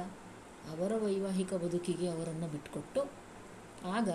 [0.73, 3.01] ಅವರ ವೈವಾಹಿಕ ಬದುಕಿಗೆ ಅವರನ್ನು ಬಿಟ್ಟುಕೊಟ್ಟು
[3.97, 4.09] ಆಗ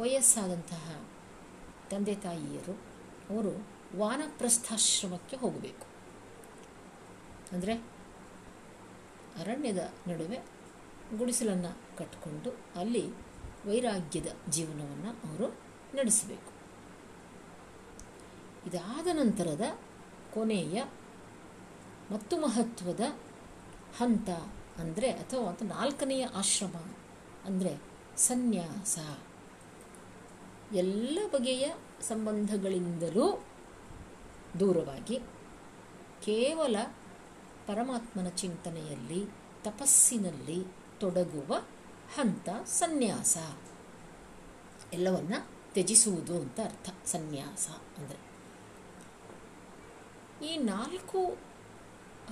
[0.00, 0.86] ವಯಸ್ಸಾದಂತಹ
[1.90, 2.74] ತಂದೆ ತಾಯಿಯರು
[3.30, 3.52] ಅವರು
[3.98, 5.87] ವಾನಪ್ರಸ್ಥಾಶ್ರಮಕ್ಕೆ ಹೋಗಬೇಕು.
[7.52, 7.74] ಅಂದರೆ
[9.40, 10.38] ಅರಣ್ಯದ ನಡುವೆ
[11.18, 13.08] ಗುಡಿಸಲನ್ನು ಕಟ್ಟಿಕೊಂಡು ಅಲ್ಲಿ
[13.66, 15.48] ವೈರಾಗ್ಯದ ಜೀವನವನ್ನು ಅವರು
[15.96, 16.52] ನಡೆಸಬೇಕು.
[18.66, 19.78] ಇದಾದ ನಂತರದ
[20.34, 20.84] ಕೊನೆಯ
[22.10, 23.00] ಮತ್ತು ಮಹತ್ವದ
[23.98, 24.28] ಹಂತ
[24.78, 26.76] ಅಂದರೆ ಅಥವಾ ಅಂತ ನಾಲ್ಕನೆಯ ಆಶ್ರಮ
[27.44, 27.72] ಅಂದರೆ
[28.16, 28.98] ಸನ್ಯಾಸ.
[30.72, 31.66] ಎಲ್ಲ ಬಗೆಯ
[32.02, 33.26] ಸಂಬಂಧಗಳಿಂದಲೂ
[34.60, 35.18] ದೂರವಾಗಿ
[36.24, 36.76] ಕೇವಲ
[37.68, 39.20] ಪರಮಾತ್ಮನ ಚಿಂತನೆಯಲ್ಲಿ,
[39.64, 40.60] ತಪಸ್ಸಿನಲ್ಲಿ
[41.00, 41.54] ತೊಡಗುವ
[42.14, 43.36] ಹಂತ ಸನ್ಯಾಸ.
[44.92, 45.34] ಎಲ್ಲವನ್ನ
[45.72, 46.88] ತ್ಯಜಿಸುವುದು ಅಂತ ಅರ್ಥ.
[47.06, 48.20] ಸನ್ಯಾಸ ಅಂದರೆ.
[50.46, 51.20] ಈ ನಾಲ್ಕು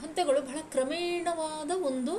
[0.00, 2.14] ಹಂತಗಳು ಬಹಳ ಕ್ರಮೇಣವಾದ ಒಂದು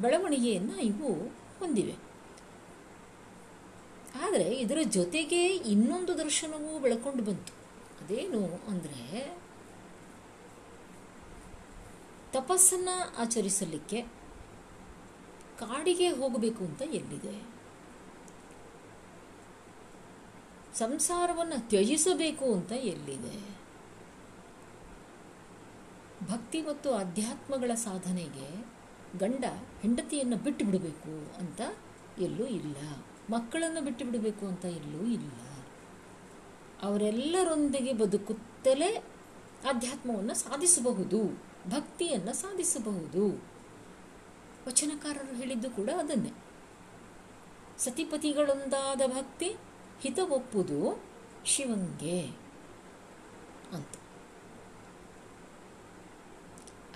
[0.00, 1.12] ಬೆಳವಣಿಗೆಯನ್ನು ಇವು
[1.58, 1.96] ಹೊಂದಿವೆ.
[4.22, 7.52] ಆದರೆ ಇದರ ಜೊತೆಗೆ ಇನ್ನೊಂದು ದರ್ಶನವೂ ಬೆಳಕೊಂಡು ಬಂತು.
[8.04, 9.38] ಅದೇನು ಅಂದರೆ
[12.36, 14.02] ತಪಸ್ಸನ್ನು ಆಚರಿಸಲಿಕ್ಕೆ
[15.58, 17.42] ಕಾಡಿಗೆ ಹೋಗಬೇಕು ಅಂತ ಎಲ್ಲಿದೆ?
[20.74, 23.56] ಸಂಸಾರವನ್ನು ತ್ಯಜಿಸಬೇಕು ಅಂತ ಎಲ್ಲಿದೆ?
[26.30, 28.66] ಭಕ್ತಿ ಮತ್ತು ಅಧ್ಯಾತ್ಮಗಳ ಸಾಧನೆಗೆ
[29.18, 29.44] ಗಂಡ
[29.80, 31.60] ಹೆಂಡತಿಯನ್ನು ಬಿಟ್ಟು ಬಿಡಬೇಕು ಅಂತ
[32.18, 32.76] ಎಲ್ಲೂ ಇಲ್ಲ.
[33.30, 35.30] ಮಕ್ಕಳನ್ನು ಬಿಟ್ಟು ಬಿಡಬೇಕು ಅಂತ ಎಲ್ಲೂ ಇಲ್ಲ.
[36.82, 38.90] ಅವರೆಲ್ಲರೊಂದಿಗೆ ಬದುಕುತ್ತಲೇ
[39.68, 41.45] ಅಧ್ಯಾತ್ಮವನ್ನು ಸಾಧಿಸಬಹುದು.
[41.68, 43.44] ಭಕ್ತಿಯನ್ನು ಸಾಧಿಸಬಹುದು.
[44.66, 46.32] ವಚನಕಾರರು ಹೇಳಿದ್ದು ಕೂಡ ಅದನ್ನೇ.
[47.78, 49.56] ಸತಿಪತಿಗಳೊಂದಾದ ಭಕ್ತಿ
[50.00, 51.04] ಹಿತ ಒಪ್ಪುದು
[51.44, 52.22] ಶಿವಂಗೆ
[53.72, 53.88] ಅಂತ.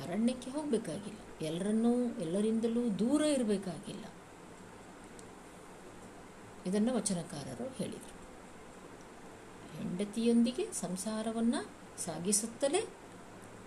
[0.01, 1.47] ಅರಣ್ಯಕ್ಕೆ ಹೋಗಬೇಕಾಗಿಲ್ಲ.
[1.47, 4.05] ಎಲ್ಲರನ್ನೂ, ಎಲ್ಲರಿಂದಲೂ ದೂರ ಇರಬೇಕಾಗಿಲ್ಲ.
[6.67, 8.21] ಇದನ್ನು ವಚನಕಾರರು ಹೇಳಿದರು.
[9.79, 11.67] ಹೆಂಡತಿಯೊಂದಿಗೆ ಸಂಸಾರವನ್ನು
[12.01, 12.89] ಸಾಗಿಸುತ್ತಲೇ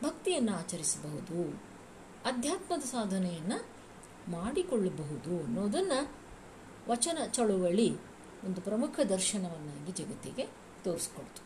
[0.03, 1.39] ಭಕ್ತಿಯನ್ನು ಆಚರಿಸಬಹುದು,
[2.25, 3.57] ಅಧ್ಯಾತ್ಮದ ಸಾಧನೆಯನ್ನು
[4.31, 5.99] ಮಾಡಿಕೊಳ್ಳಬಹುದು ಅನ್ನೋದನ್ನು
[6.89, 7.89] ವಚನ ಚಳುವಳಿ
[8.45, 10.45] ಒಂದು ಪ್ರಮುಖ ದರ್ಶನವನ್ನಾಗಿ ಜಗತ್ತಿಗೆ
[10.83, 11.41] ತೋರಿಸ್ಕೊಡ್ತು.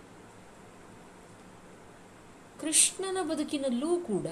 [2.62, 4.28] ಕೃಷ್ಣನ ಬದುಕಿನಲ್ಲೂ ಕೂಡ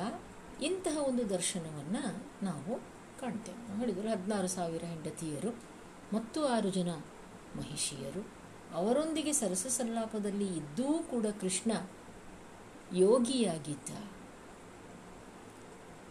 [0.61, 2.03] ಇಂತಹ ಒಂದು ದರ್ಶನವನ್ನು
[2.45, 2.73] ನಾವು
[3.19, 3.61] ಕಾಣ್ತೇವೆ.
[3.67, 5.51] ನಾವು ಹೇಳಿದರೆ ಹದಿನಾರು ಸಾವಿರ ಹೆಂಡತಿಯರು,
[6.13, 6.91] ಮತ್ತು ಆರು ಜನ
[7.55, 8.21] ಮಹಿಷಿಯರು.
[8.73, 11.71] ಅವರೊಂದಿಗೆ ಸರಸ ಸಲ್ಲಾಪದಲ್ಲಿ ಇದ್ದೂ ಕೂಡ ಕೃಷ್ಣ
[12.93, 13.91] ಯೋಗಿಯಾಗಿದ್ದ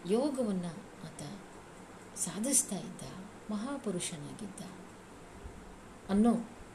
[0.06, 0.68] ಯೋಗವನ್ನು
[1.06, 1.22] ಆತ
[2.18, 3.02] ಸಾಧಿಸ್ತಾ ಇದ್ದ,
[3.50, 4.60] ಮಹಾಪುರುಷನಾಗಿದ್ದ
[6.10, 6.32] ಅನ್ನೋ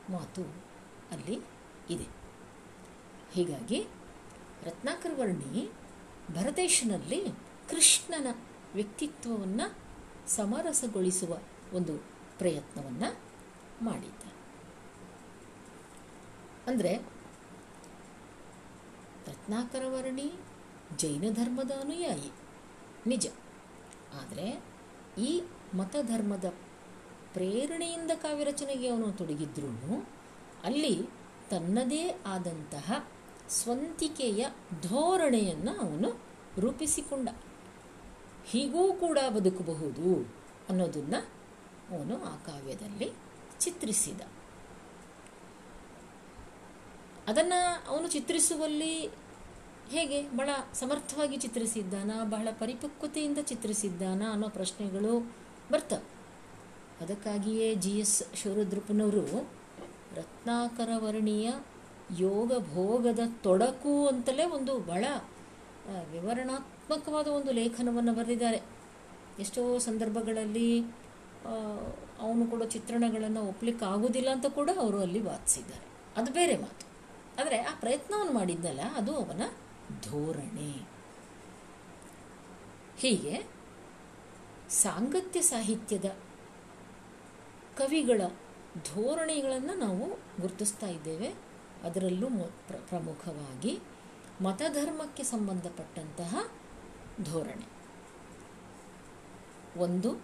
[0.09, 0.43] ಮಾತು
[1.11, 1.39] ಅಲ್ಲಿ
[1.89, 2.07] ಇದೆ.
[3.31, 3.87] ಹೀಗಾಗಿ
[4.63, 5.71] ರತ್ನಾಕರ ವರ್ಣಿ
[6.33, 7.25] ಭರತೇಶನಲ್ಲಿ
[7.69, 8.27] ಕೃಷ್ಣನ
[8.73, 9.77] ವ್ಯಕ್ತಿತ್ವವನ್ನು
[10.29, 11.37] ಸಮರಸಗೊಳಿಸುವ
[11.73, 11.97] ಒಂದು
[12.37, 13.19] ಪ್ರಯತ್ನವನ್ನು
[13.85, 14.23] ಮಾಡಿದ್ದ.
[16.67, 16.95] ಅಂದರೆ
[19.27, 20.31] ರತ್ನಾಕರ ವರ್ಣಿ
[20.97, 22.31] ಜೈನ ಧರ್ಮದ ಅನುಯಾಯಿ.
[23.09, 23.27] ನಿಜ.
[24.21, 24.63] ಆದರೆ
[25.17, 25.41] ಈ
[25.73, 26.45] ಮತಧರ್ಮದ
[27.33, 30.07] ಪ್ರೇರಣೆಯಿಂದ ಕಾವ್ಯರಚನೆಗೆ ಅವನು ತೊಡಗಿದ್ರೂ
[30.63, 31.09] ಅಲ್ಲಿ
[31.49, 33.07] ತನ್ನದೇ ಆದಂತಹ
[33.49, 34.47] ಸ್ವಂತಿಕೆಯ
[34.81, 36.09] ಧೋರಣೆಯನ್ನು ಅವನು
[36.57, 37.29] ರೂಪಿಸಿಕೊಂಡ.
[38.45, 40.33] ಹೀಗೂ ಕೂಡ ಬದುಕಬಹುದು
[40.69, 41.19] ಅನ್ನೋದನ್ನು
[41.97, 43.13] ಅವನು ಆ ಕಾವ್ಯದಲ್ಲಿ
[43.59, 44.21] ಚಿತ್ರಿಸಿದ.
[47.27, 49.09] ಅದನ್ನು ಅವನು ಚಿತ್ರಿಸುವಲ್ಲಿ
[49.91, 55.13] ಹೇಗೆ ಬಹಳ ಸಮರ್ಥವಾಗಿ ಚಿತ್ರಿಸಿದ್ದಾನ, ಬಹಳ ಪರಿಪಕ್ವತೆಯಿಂದ ಚಿತ್ರಿಸಿದ್ದಾನ ಅನ್ನೋ ಪ್ರಶ್ನೆಗಳು
[55.71, 56.05] ಬರ್ತವೆ.
[57.01, 59.23] ಅದಕ್ಕಾಗಿಯೇ ಜಿ ಎಸ್ ಶಿವರುದ್ರಪ್ಪನವರು
[60.15, 61.51] ರತ್ನಾಕರ ವರ್ಣೀಯ
[62.17, 65.05] ಯೋಗ ಭೋಗದ ತೊಡಕು ಅಂತಲೇ ಒಂದು ಬಹಳ
[66.11, 68.59] ವಿವರಣಾತ್ಮಕವಾದ ಒಂದು ಲೇಖನವನ್ನು ಬರೆದಿದ್ದಾರೆ.
[69.39, 70.69] ಎಷ್ಟೋ ಸಂದರ್ಭಗಳಲ್ಲಿ
[72.21, 75.85] ಅವನು ಕೂಡ ಚಿತ್ರಣಗಳನ್ನು ಒಪ್ಪಲಿಕ್ಕೆ ಆಗೋದಿಲ್ಲ ಅಂತ ಕೂಡ ಅವರು ಅಲ್ಲಿ ವಾದಿಸಿದ್ದಾರೆ.
[76.17, 76.85] ಅದು ಬೇರೆ ಮಾತು.
[77.41, 79.43] ಆದರೆ ಆ ಪ್ರಯತ್ನವನ್ನು ಮಾಡಿದ್ನಲ್ಲ ಅದು ಅವನ
[80.01, 80.87] ಧೋರಣೆ.
[82.97, 83.47] ಹೀಗೆ
[84.69, 86.05] ಸಾಂಗತ್ಯ ಸಾಹಿತ್ಯದ
[87.77, 88.21] ಕವಿಗಳ
[88.75, 90.09] ಧೋರಣೆಗಳನ್ನು ನಾವು
[90.41, 91.27] ಗುರುತಿಸ್ತಾ ಇದ್ದೇವೆ.
[91.83, 92.27] ಅದರಲ್ಲೂ
[92.89, 93.79] ಪ್ರಮುಖವಾಗಿ
[94.41, 96.37] ಮತಧರ್ಮಕ್ಕೆ ಸಂಬಂಧಪಟ್ಟಂತಹ
[97.23, 97.79] ಧೋರಣೆ.
[99.79, 100.15] ಒಂದು,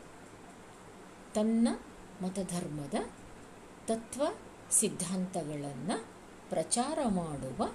[1.35, 1.67] ತನ್ನ
[2.21, 2.93] ಮತಧರ್ಮದ
[3.87, 4.23] ತತ್ವ
[4.71, 6.05] ಸಿದ್ಧಾಂತಗಳನ್ನು
[6.49, 7.67] ಪ್ರಚಾರ ಮಾಡುವ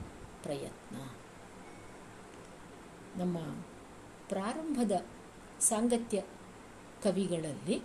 [0.43, 1.20] ಪ್ರಯತ್ನ.
[3.17, 3.39] ನಮ್ಮ
[4.29, 5.07] ಪ್ರಾರಂಭದ
[5.61, 6.21] ಸಾಂಗತ್ಯ
[7.03, 7.79] ಕವಿಗಳಲ್ಲಿ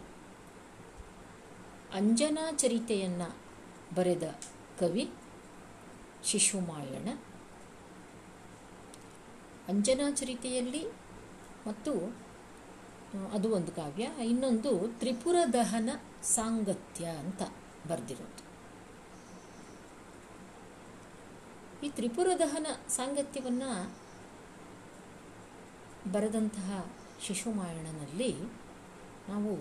[1.93, 3.35] ಅಂಜನಾ ಚರಿತೆಯನ್ನು
[3.95, 4.23] ಬರೆದ
[4.79, 5.11] ಕವಿ
[6.23, 7.07] ಶಿಶುಮಾಯಣ.
[9.67, 10.87] ಅಂಜನಾ ಚರಿತೆಯಲ್ಲಿ
[11.67, 11.93] ಮತ್ತು
[13.31, 15.89] ಅದು ಒಂದು ಕಾವ್ಯ, ಇನ್ನೊಂದು ತ್ರಿಪುರ ದಹನ
[16.23, 17.41] ಸಾಂಗತ್ಯ ಅಂತ
[17.87, 18.45] ಬರೆದಿರೋದು.
[21.85, 24.04] ಈ ತ್ರಿಪುರ ದಹನ ಸಾಂಗತ್ಯವನ್ನು
[26.15, 26.69] ಬರೆದಂತಹ
[27.21, 28.31] ಶಿಶುಮಾಯಣನಲ್ಲಿ
[29.29, 29.51] ನಾವು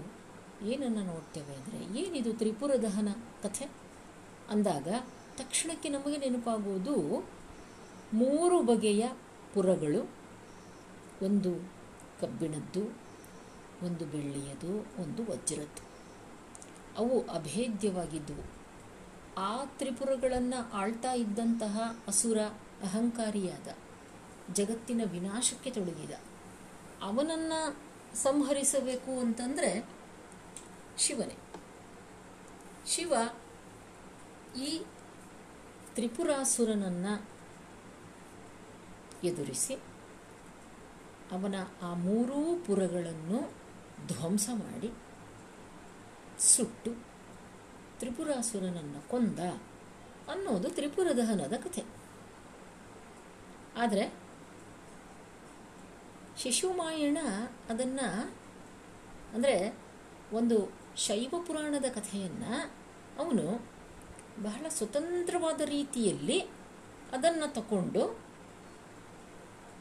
[0.67, 3.09] ಏನನ್ನು ನೋಡ್ತೇವೆ ಅಂದರೆ ಏನಿದು ತ್ರಿಪುರ ದಹನ
[3.43, 3.67] ಕಥೆ?
[4.51, 4.89] ಅಂದಾಗ
[5.39, 6.97] ತಕ್ಷಣಕ್ಕೆ ನಮಗೆ ನೆನಪಾಗುವುದು
[8.15, 9.05] ಮೂರು ಬಗೆಯ
[9.55, 10.03] ಪುರಗಳು.
[11.23, 11.53] ಒಂದು
[12.21, 12.83] ಕಬ್ಬಿಣದ್ದು,
[13.87, 15.83] ಒಂದು ಬೆಳ್ಳಿಯದು, ಒಂದು ವಜ್ರದ್ದು.
[16.99, 18.45] ಅವು ಅಭೇದ್ಯವಾಗಿದ್ದವು
[19.39, 21.77] ಆ ತ್ರಿಪುರಗಳನ್ನು ಆಳ್ತಾ ಇದ್ದಂತಹ
[22.09, 22.39] ಅಸುರ
[22.83, 23.69] ಅಹಂಕಾರಿಯಾದ
[24.55, 26.15] ಜಗತ್ತಿನ ವಿನಾಶಕ್ಕೆ ತೊಡಗಿದ.
[27.05, 27.77] ಅವನನ್ನು
[28.17, 29.89] ಸಂಹರಿಸಬೇಕು ಅಂತಂದರೆ
[30.99, 31.37] ಶಿವನೇ.
[32.87, 33.15] ಶಿವ
[34.57, 34.83] ಈ
[35.95, 37.29] ತ್ರಿಪುರಾಸುರನನ್ನು
[39.25, 39.75] ಎದುರಿಸಿ
[41.33, 43.53] ಅವನ ಆ ಮೂರೂ ಪುರಗಳನ್ನು
[44.07, 44.93] ಧ್ವಂಸ ಮಾಡಿ
[46.39, 46.93] ಸುಟ್ಟು
[47.99, 49.39] ತ್ರಿಪುರಾಸುರನನ್ನು ಕೊಂದ
[50.31, 51.85] ಅನ್ನೋದು ತ್ರಿಪುರ ದಹನದ ಕಥೆ.
[53.77, 54.24] ಆದರೆ
[56.39, 57.19] ಶಿಶುಮಾಯಣ
[57.69, 58.35] ಅದನ್ನು
[59.35, 59.79] ಅಂದರೆ
[60.33, 62.73] ಒಂದು ಶೈವ ಪುರಾಣದ ಕಥೆಯನ್ನು
[63.19, 63.67] ಅವನು
[64.43, 66.41] ಬಹಳ ಸ್ವತಂತ್ರವಾದ ರೀತಿಯಲ್ಲಿ
[67.13, 68.25] ಅದನ್ನು ತಗೊಂಡು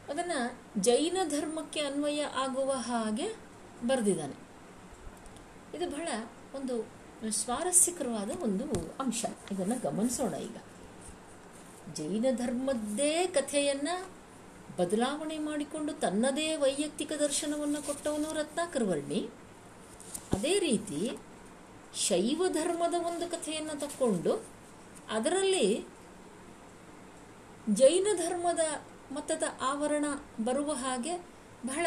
[0.08, 3.34] ಅದನ್ನು ಜೈನ ಧರ್ಮಕ್ಕೆ ಅನ್ವಯ ಆಗುವ ಹಾಗೆ
[3.86, 4.34] ಬರೆದಿದ್ದಾನೆ.
[5.76, 6.08] ಇದು ಬಹಳ
[6.54, 8.64] ಒಂದು ಸ್ವಾರಸ್ಯಕರವಾದ ಒಂದು
[9.00, 9.24] ಅಂಶ.
[9.50, 10.56] ಇದನ್ನು ಗಮನಿಸೋಣ ಈಗ.
[11.94, 14.23] ಜೈನ ಧರ್ಮದ್ದೇ ಕಥೆಯನ್ನು
[14.78, 19.20] ಬದಲಾವಣೆ ಮಾಡಿಕೊಂಡು ತನ್ನದೇ ವೈಯಕ್ತಿಕ ದರ್ಶನವನ್ನು ಕೊಟ್ಟವನು ರತ್ನಾಕರವರ್ಣಿ
[20.32, 21.00] ಅದೇ ರೀತಿ
[21.94, 24.32] ಶೈವ ಧರ್ಮದ ಒಂದು ಕಥೆಯನ್ನು ತಕ್ಕೊಂಡು
[25.10, 25.66] ಅದರಲ್ಲಿ
[27.72, 28.60] ಜೈನ ಧರ್ಮದ
[29.12, 30.04] ಮತದ ಆವರಣ
[30.44, 31.14] ಬರುವ ಹಾಗೆ
[31.66, 31.86] ಬಹಳ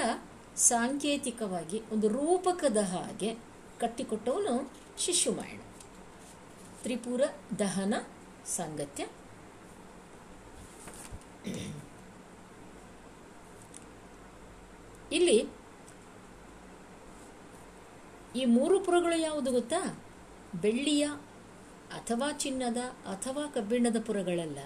[0.55, 3.29] ಸಾಂಕೇತಿಕವಾಗಿ ಒಂದು ರೂಪಕದ ಹಾಗೆ
[3.79, 4.53] ಕಟ್ಟಿಕೊಟ್ಟವನು
[4.99, 5.59] ಶಿಶುಮಾಯಣ.
[6.83, 7.21] ತ್ರಿಪುರ
[7.59, 7.93] ದಹನ
[8.55, 9.03] ಸಾಂಗತ್ಯ.
[15.11, 15.49] ಇಲ್ಲಿ
[18.35, 19.99] ಈ ಮೂರು ಪುರಗಳು ಯಾವುದು ಗೊತ್ತಾ?
[20.61, 21.07] ಬೆಳ್ಳಿಯ
[21.91, 24.59] ಅಥವಾ ಚಿನ್ನದ ಅಥವಾ ಕಬ್ಬಿಣದ ಪುರಗಳಲ್ಲ.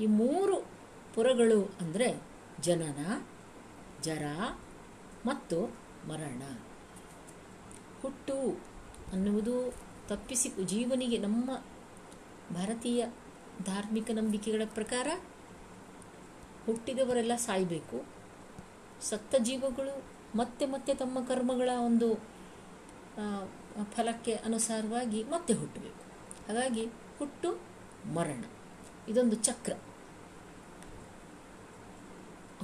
[0.00, 0.66] ಈ ಮೂರು
[1.14, 2.22] ಪುರಗಳು ಅಂದರೆ
[2.60, 3.26] ಜನನ,
[4.02, 4.22] ಜರ
[5.26, 5.66] ಮತ್ತು
[6.08, 6.42] ಮರಣ.
[8.02, 8.62] ಹುಟ್ಟು
[9.12, 9.74] ಅನ್ನುವುದು
[10.08, 11.50] ತಪ್ಪಿಸಿ ಜೀವನಿಗೆ ನಮ್ಮ
[12.54, 13.06] ಭಾರತೀಯ
[13.64, 15.06] ಧಾರ್ಮಿಕ ನಂಬಿಕೆಗಳ ಪ್ರಕಾರ
[16.66, 18.15] ಹುಟ್ಟಿದವರೆಲ್ಲ ಸಾಯಬೇಕು.
[19.02, 22.14] ಸತ್ತ ಜೀವಗಳು ಮತ್ತೆ ಮತ್ತೆ ತಮ್ಮ ಕರ್ಮಗಳ ಒಂದು
[23.94, 26.02] ಫಲಕ್ಕೆ ಅನುಸಾರವಾಗಿ ಮತ್ತೆ ಹುಟ್ಟಬೇಕು.
[26.48, 26.86] ಹಾಗಾಗಿ
[27.18, 27.60] ಹುಟ್ಟು
[28.14, 28.44] ಮರಣ.
[29.08, 29.72] ಇದೊಂದು ಚಕ್ರ.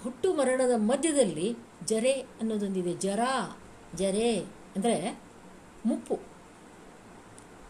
[0.03, 2.95] ಹುಟ್ಟು ಮರಣದ ಮಧ್ಯದಲ್ಲಿ ಜರೆ ಅನ್ನೋದೊಂದಿದೆ.
[2.95, 3.21] ಜರ,
[3.95, 4.39] ಜರೆ
[4.77, 5.21] ಅಂದರೆ
[5.87, 6.19] ಮುಪ್ಪು.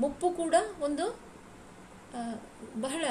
[0.01, 1.19] ಮುಪ್ಪು ಕೂಡ ಒಂದು
[2.81, 3.05] ಬಹಳ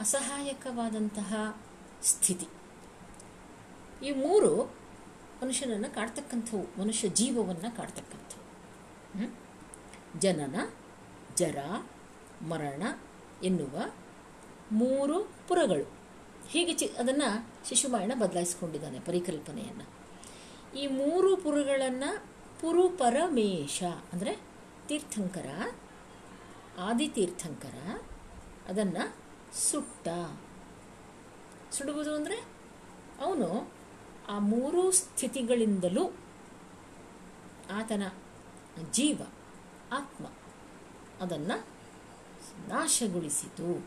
[0.00, 1.60] ಅಸಹಾಯಕವಾದಂತಹ
[2.02, 2.46] ಸ್ಥಿತಿ.
[4.04, 4.50] ಈ ಮೂರು
[5.42, 8.42] ಮನುಷ್ಯನನ್ನು ಕಾಡ್ತಕ್ಕಂಥವು ಮನುಷ್ಯ ಜೀವವನ್ನು ಕಾಡ್ತಕ್ಕಂಥವು
[10.20, 10.56] ಜನನ,
[11.36, 11.58] ಜರ,
[12.42, 12.82] ಮರಣ
[13.44, 13.76] ಎನ್ನುವ
[14.72, 15.16] ಮೂರು
[15.48, 15.86] ಪುರಗಳು.
[16.48, 17.28] ಹೀಗೆ ಚಿ, ಅದನ್ನು
[17.68, 19.86] ಶಿಶುಮಾಯಣ ಬದಲಾಯಿಸ್ಕೊಂಡಿದ್ದಾನೆ ಪರಿಕಲ್ಪನೆಯನ್ನು.
[20.78, 22.10] ಈ ಮೂರು ಪುರಗಳನ್ನು
[22.60, 23.82] ಪುರುಪರಮೇಶ
[24.12, 24.32] ಅಂದರೆ
[24.88, 25.48] ತೀರ್ಥಂಕರ,
[26.78, 27.76] ಆದಿತೀರ್ಥಂಕರ,
[28.68, 29.04] ಅದನ್ನು
[29.70, 30.08] ಸುಟ್ಟ.
[31.72, 32.36] ಸುಡುವುದು ಅಂದರೆ
[33.20, 33.48] ಅವನು
[34.28, 36.16] ಆ ಮೂರೂ ಸ್ಥಿತಿಗಳಿಂದಲೂ
[37.72, 38.02] ಆತನ
[38.92, 39.22] ಜೀವ,
[39.92, 40.26] ಆತ್ಮ
[41.20, 41.66] ಅದನ್ನು
[42.68, 43.86] ನಾಶಗೊಳಿಸಿತು,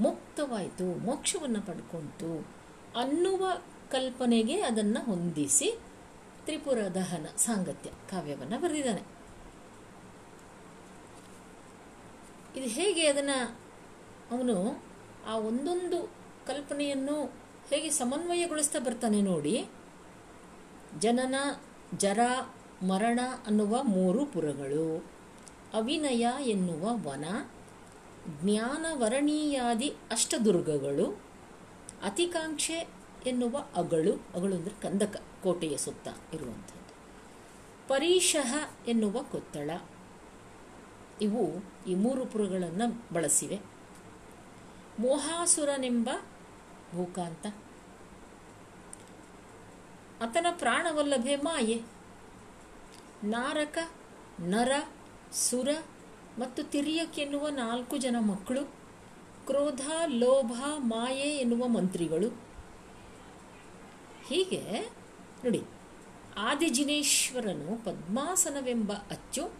[0.00, 2.48] ಮುಕ್ತವಾಯಿತು, ಮೋಕ್ಷವನ್ನು ಪಡ್ಕೊಂತು
[3.00, 3.52] ಅನ್ನುವ
[3.90, 5.78] ಕಲ್ಪನೆಗೆ ಅದನ್ನು ಹೊಂದಿಸಿ
[6.44, 9.02] ತ್ರಿಪುರ ದಹನ ಸಾಂಗತ್ಯ ಕಾವ್ಯವನ್ನು ಬರೆದಿದ್ದಾನೆ.
[12.60, 13.60] ಇದು ಹೇಗೆ ಅದನ್ನು
[14.30, 14.84] ಅವನು
[15.26, 16.06] ಆ ಒಂದೊಂದು
[16.46, 17.37] ಕಲ್ಪನೆಯನ್ನು
[17.70, 19.66] ಹೇಗೆ ಸಮನ್ವಯಗೊಳಿಸ್ತಾ ಬರ್ತಾನೆ ನೋಡಿ.
[20.98, 21.34] ಜನನ,
[21.96, 22.18] ಜರ,
[22.82, 25.04] ಮರಣ ಅನ್ನುವ ಮೂರು ಪುರಗಳು.
[25.74, 27.24] ಅವಿನಯ ಎನ್ನುವ ವನ.
[28.42, 31.20] ಜ್ಞಾನವರಣೀಯಾದಿ ಅಷ್ಟದುರ್ಗಗಳು.
[32.02, 32.88] ಅತಿಕಾಂಕ್ಷೆ
[33.26, 34.12] ಎನ್ನುವ ಅಗಳು.
[34.34, 36.94] ಅಗಳು ಅಂದರೆ ಕಂದಕ, ಕೋಟೆಯ ಸುತ್ತ ಇರುವಂಥದ್ದು.
[37.88, 38.54] ಪರೀಶಃ
[38.88, 39.70] ಎನ್ನುವ ಕೊತ್ತಳ.
[41.22, 43.60] ಇವು ಈ ಮೂರು ಪುರಗಳನ್ನು ಬಳಸಿವೆ.
[44.98, 46.10] ಮೋಹಾಸುರನೆಂಬ
[46.94, 47.46] ಭೂಕಾಂತ
[50.22, 51.82] ಆತನ ಪ್ರಾಣವಲ್ಲಭೆ ಮಾಯೆ.
[53.24, 53.78] ನಾರಕ,
[54.40, 54.72] ನರ,
[55.32, 55.68] ಸುರ
[56.38, 58.64] ಮತ್ತು ತಿರ್ಯಕ್ ಎನ್ನುವ ನಾಲ್ಕು ಜನ ಮಕ್ಕಳು,
[59.46, 62.28] ಕ್ರೋಧ, ಲೋಭ, ಮಾಯೆ ಎನ್ನುವ ಮಂತ್ರಿಗಳು.
[64.28, 64.80] ಹೀಗೆ,
[65.44, 65.62] ನೋಡಿ,
[66.38, 69.52] ಆದಿಜಿನೇಶ್ವರನು ಪದ್ಮಾಸನವೆಂಬ ಅಚ್ಚು,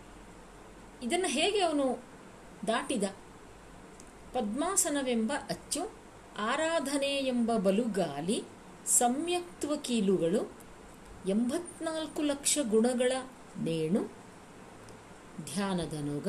[1.03, 2.05] ಇದನ್ನು ಹೇಗೆ ಅವನು
[2.67, 3.05] ದಾಟಿದ?
[4.33, 5.98] ಪದ್ಮಾಸನವೆಂಬ ಅಚ್ಚು
[6.39, 8.45] ಆರಾಧನೆ ಎಂಬ ಬಲುಗಾಲಿ,
[8.87, 10.53] ಸಮ್ಯಕ್ತ್ವ ಕೀಲುಗಳು,
[11.29, 13.13] ಎಂಬತ್ನಾಲ್ಕು ಲಕ್ಷ ಗುಣಗಳ
[13.59, 14.11] ನೇಣು,
[15.45, 16.29] ಧ್ಯಾನದ ನೊಗ,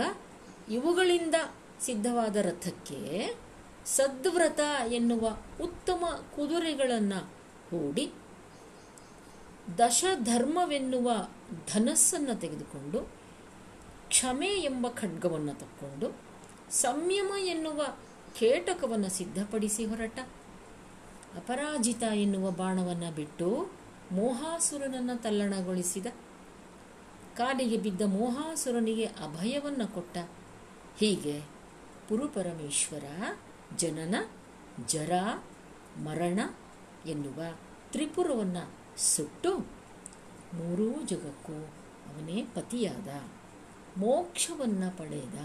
[0.69, 1.35] ಇವುಗಳಿಂದ
[1.79, 3.35] ಸಿದ್ಧವಾದ ರಥಕ್ಕೆ
[3.85, 4.59] ಸದ್ವ್ರತ
[4.91, 7.19] ಎನ್ನುವ ಉತ್ತಮ ಕುದುರೆಗಳನ್ನು
[7.69, 8.11] ಹೂಡಿ
[9.77, 11.11] ದಶಧರ್ಮವೆನ್ನುವ
[11.73, 12.99] ಧನಸ್ಸನ್ನು ತೆಗೆದುಕೊಂಡು,
[14.07, 16.17] ಕ್ಷಮೆ ಎಂಬ ಖಡ್ಗವನ್ನು ತಕ್ಕೊಂಡು,
[16.71, 17.85] ಸಂಯಮ ಎನ್ನುವ
[18.35, 20.19] ಕೇಟಕವನ್ನು ಸಿದ್ಧಪಡಿಸಿ ಹೊರಟ.
[21.35, 23.71] ಅಪರಾಜಿತ ಎನ್ನುವ ಬಾಣವನ್ನು ಬಿಟ್ಟು
[24.11, 26.05] ಮೋಹಾಸುರನನ್ನು ತಲ್ಲಣಗೊಳಿಸಿದ.
[27.37, 30.17] ಕಾಡಿಗೆ ಬಿದ್ದ ಮೋಹಾಸುರನಿಗೆ ಅಭಯವನ್ನು ಕೊಟ್ಟ.
[30.99, 31.41] ಹೀಗೆ
[32.09, 33.03] ಪುರುಪರಮೇಶ್ವರ
[33.77, 34.15] ಜನನ,
[34.87, 35.11] ಜರ,
[35.97, 36.39] ಮರಣ
[37.09, 37.41] ಎನ್ನುವ
[37.91, 39.57] ತ್ರಿಪುರವನ್ನು ಸುಟ್ಟು
[40.53, 41.53] ಮೂರೂ ಜಗಕ್ಕೂ
[42.07, 43.07] ಅವನೇ ಪತಿಯಾದ,
[43.97, 45.39] ಮೋಕ್ಷವನ್ನು ಪಡೆದ.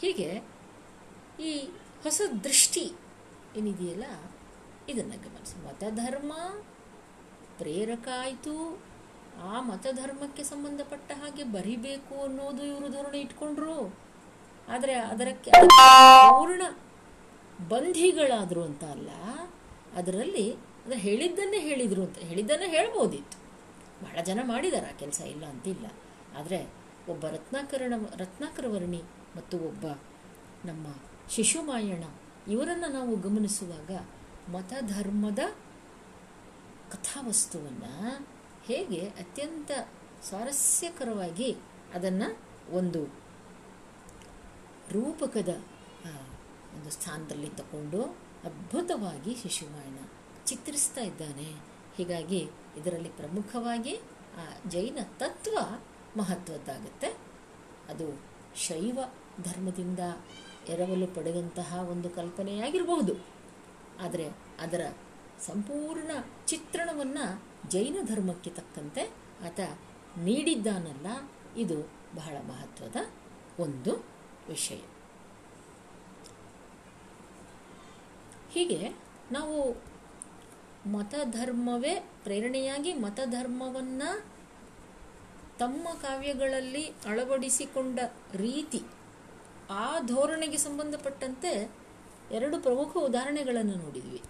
[0.00, 0.51] ಹೀಗೆ
[1.38, 1.52] ಈ
[2.04, 2.84] ಹೊಸ ದೃಷ್ಟಿ
[3.58, 4.06] ಏನಿದೆಯಲ್ಲ,
[4.92, 5.56] ಇದನ್ನು ಗಮನಿಸಿ.
[5.66, 6.32] ಮತಧರ್ಮ
[7.58, 8.54] ಪ್ರೇರಕ ಆಯಿತು.
[9.50, 13.76] ಆ ಮತಧರ್ಮಕ್ಕೆ ಸಂಬಂಧಪಟ್ಟ ಹಾಗೆ ಬರಿಬೇಕು ಅನ್ನೋದು ಇವರು ಧೋರಣೆ ಇಟ್ಕೊಂಡ್ರು.
[14.68, 15.50] ಆದರೆ ಅದರಕ್ಕೆ
[16.38, 16.62] ಪೂರ್ಣ
[17.72, 19.10] ಬಂಧಿಗಳಾದರು ಅಂತ ಅಲ್ಲ,
[20.00, 20.46] ಅದರಲ್ಲಿ
[20.84, 23.38] ಅದು ಹೇಳಿದ್ದನ್ನೇ ಹೇಳಿದರು ಅಂತ, ಹೇಳಿದ್ದನ್ನೇ ಹೇಳ್ಬೋದಿತ್ತು.
[24.04, 25.86] ಬಹಳ ಜನ ಮಾಡಿದ್ದಾರೆ ಆ ಕೆಲಸ ಇಲ್ಲ ಅಂತಿಲ್ಲ.
[26.38, 26.60] ಆದರೆ
[27.12, 29.02] ಒಬ್ಬ ರತ್ನಾಕರಣ ರತ್ನಾಕರ ವರ್ಣಿ
[29.36, 29.86] ಮತ್ತು ಒಬ್ಬ
[30.68, 30.86] ನಮ್ಮ
[31.34, 32.04] ಶಿಶುಮಾಯಣ.
[32.48, 33.90] ಇವರನ್ನು ನಾವು ಗಮನಿಸುವಾಗ
[34.50, 35.38] ಮತಧರ್ಮದ
[36.92, 38.26] ಕಥಾವಸ್ತುವನ್ನು
[38.64, 39.70] ಹೇಗೆ ಅತ್ಯಂತ
[40.22, 41.56] ಸ್ವಾರಸ್ಯಕರವಾಗಿ
[41.94, 42.38] ಅದನ್ನು
[42.76, 43.04] ಒಂದು
[44.90, 45.48] ರೂಪಕದ
[46.74, 48.02] ಒಂದು ಸ್ಥಾನದಲ್ಲಿ ತಗೊಂಡು
[48.44, 49.98] ಅದ್ಭುತವಾಗಿ ಶಿಶುಮಾಯಣ
[50.46, 51.48] ಚಿತ್ರಿಸ್ತಾ ಇದ್ದಾನೆ.
[51.96, 53.96] ಹೀಗಾಗಿ ಇದರಲ್ಲಿ ಪ್ರಮುಖವಾಗಿ
[54.36, 55.58] ಆ ಜೈನ ತತ್ವ
[56.16, 57.08] ಮಹತ್ವದ್ದಾಗುತ್ತೆ.
[57.88, 58.20] ಅದು
[58.56, 58.98] ಶೈವ
[59.42, 59.98] ಧರ್ಮದಿಂದ
[60.68, 63.14] ಎರವಲು ಪಡೆದಂತಹ ಒಂದು ಕಲ್ಪನೆಯಾಗಿರಬಹುದು.
[64.00, 64.26] ಆದರೆ
[64.60, 64.92] ಅದರ
[65.46, 66.10] ಸಂಪೂರ್ಣ
[66.46, 67.24] ಚಿತ್ರಣವನ್ನು
[67.70, 69.02] ಜೈನ ಧರ್ಮಕ್ಕೆ ತಕ್ಕಂತೆ
[69.46, 69.60] ಆತ
[70.18, 71.06] ನೀಡಿದ್ದಾನಲ್ಲ,
[71.56, 71.76] ಇದು
[72.16, 72.96] ಬಹಳ ಮಹತ್ವದ
[73.58, 73.92] ಒಂದು
[74.48, 74.80] ವಿಷಯ.
[78.54, 78.80] ಹೀಗೆ
[79.32, 79.56] ನಾವು
[80.90, 84.32] ಮತಧರ್ಮವೇ ಪ್ರೇರಣೆಯಾಗಿ ಮತಧರ್ಮವನ್ನು
[85.58, 88.00] ತಮ್ಮ ಕಾವ್ಯಗಳಲ್ಲಿ ಅಳವಡಿಸಿಕೊಂಡ
[88.34, 88.82] ರೀತಿ
[89.72, 91.70] ಆ ಧೋರಣೆಗೆ ಸಂಬಂಧಪಟ್ಟಂತೆ
[92.30, 94.22] ಎರಡು ಪ್ರಮುಖ ಉದಾಹರಣೆಗಳನ್ನು ನೋಡಿದ್ವಿ.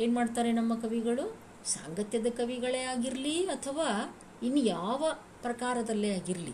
[0.00, 1.36] ಏನು ಮಾಡ್ತಾರೆ ನಮ್ಮ ಕವಿಗಳು?
[1.64, 5.04] ಸಾಂಗತ್ಯದ ಕವಿಗಳೇ ಆಗಿರಲಿ ಅಥವಾ ಇನ್ನು ಯಾವ
[5.42, 6.52] ಪ್ರಕಾರದಲ್ಲೇ ಆಗಿರಲಿ.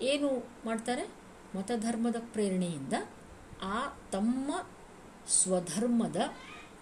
[0.00, 1.04] ಏನು ಮಾಡ್ತಾರೆ?
[1.58, 2.92] ಮತಧರ್ಮದ ಪ್ರೇರಣೆಯಿಂದ
[3.62, 4.50] ಆ ತಮ್ಮ
[5.28, 6.16] ಸ್ವಧರ್ಮದ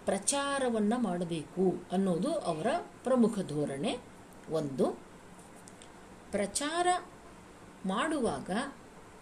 [0.05, 2.67] ಪ್ರಚಾರವನ್ನು ಮಾಡಬೇಕು ಅನ್ನೋದು ಅವರ
[3.03, 3.97] ಪ್ರಮುಖ ಧೋರಣೆ.
[4.49, 4.91] ಒಂದು,
[6.31, 6.87] ಪ್ರಚಾರ
[7.85, 8.49] ಮಾಡುವಾಗ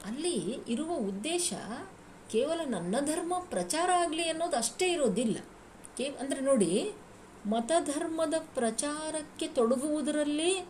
[0.08, 1.54] ಅಲ್ಲಿ ಇರುವ ಉದ್ದೇಶ
[2.32, 5.38] ಕೇವಲ ನನ್ನ ಧರ್ಮ ಪ್ರಚಾರ ಆಗಲಿ ಅನ್ನೋದು ಅಷ್ಟೇ ಇರೋದಿಲ್ಲ.
[5.98, 6.94] ಕೇ, ಅಂದರೆ ನೋಡಿ,
[7.46, 10.68] ಮತಧರ್ಮದ ಪ್ರಚಾರಕ್ಕೆ ತೊಡಗುವುದರಲ್ಲಿ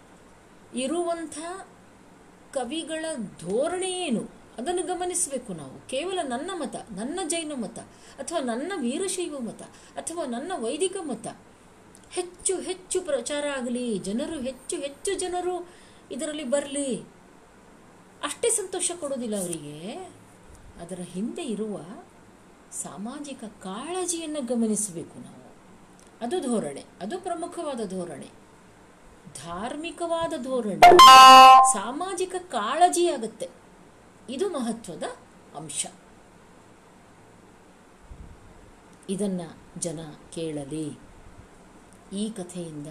[0.75, 1.37] ಇರುವಂಥ
[2.53, 3.05] ಕವಿಗಳ
[3.39, 4.23] ಧೋರಣೆ ಏನು?
[4.57, 5.87] ಅದನ್ನು ಗಮನಿಸಬೇಕು ನಾವು.
[5.87, 7.79] ಕೇವಲ ನನ್ನ ಮತ, ನನ್ನ ಜೈನ ಮತ,
[8.19, 9.61] ಅಥವಾ ನನ್ನ ವೀರಶೈವ ಮತ,
[9.95, 11.27] ಅಥವಾ ನನ್ನ ವೈದಿಕ ಮತ.
[12.11, 15.67] ಹೆಚ್ಚು ಹೆಚ್ಚು ಪ್ರಚಾರ ಆಗಲಿ, ಜನರು ಹೆಚ್ಚು ಹೆಚ್ಚು ಜನರು
[16.11, 17.16] ಇದರಲ್ಲಿ ಬರಲಿ.
[18.23, 19.93] ಅಷ್ಟೇ ಸಂತೋಷ ಕೊಡೋದಿಲ್ಲ ಅವರಿಗೆ.
[20.81, 21.77] ಅದರ ಹಿಂದೆ ಇರುವ
[22.71, 25.55] ಸಾಮಾಜಿಕ ಕಾಳಜಿಯನ್ನು ಗಮನಿಸಬೇಕು ನಾವು.
[26.21, 28.29] ಅದು ಧೋರಣೆ, ಅದು ಪ್ರಮುಖವಾದ ಧೋರಣೆ.
[29.43, 30.97] ಧಾರ್ಮಿಕವಾದ ಧೋರಣೆ
[31.73, 33.49] ಸಾಮಾಜಿಕ ಕಾಳಜಿ ಆಗುತ್ತೆ
[34.29, 35.03] ಇದು ಮಹತ್ವದ
[35.55, 35.85] ಅಂಶ.
[39.09, 39.41] ಇದನ್ನ
[39.79, 39.99] ಜನ
[40.33, 40.99] ಕೇಳಲಿ.
[42.13, 42.87] ಈ ಕಥೆಯಿಂದ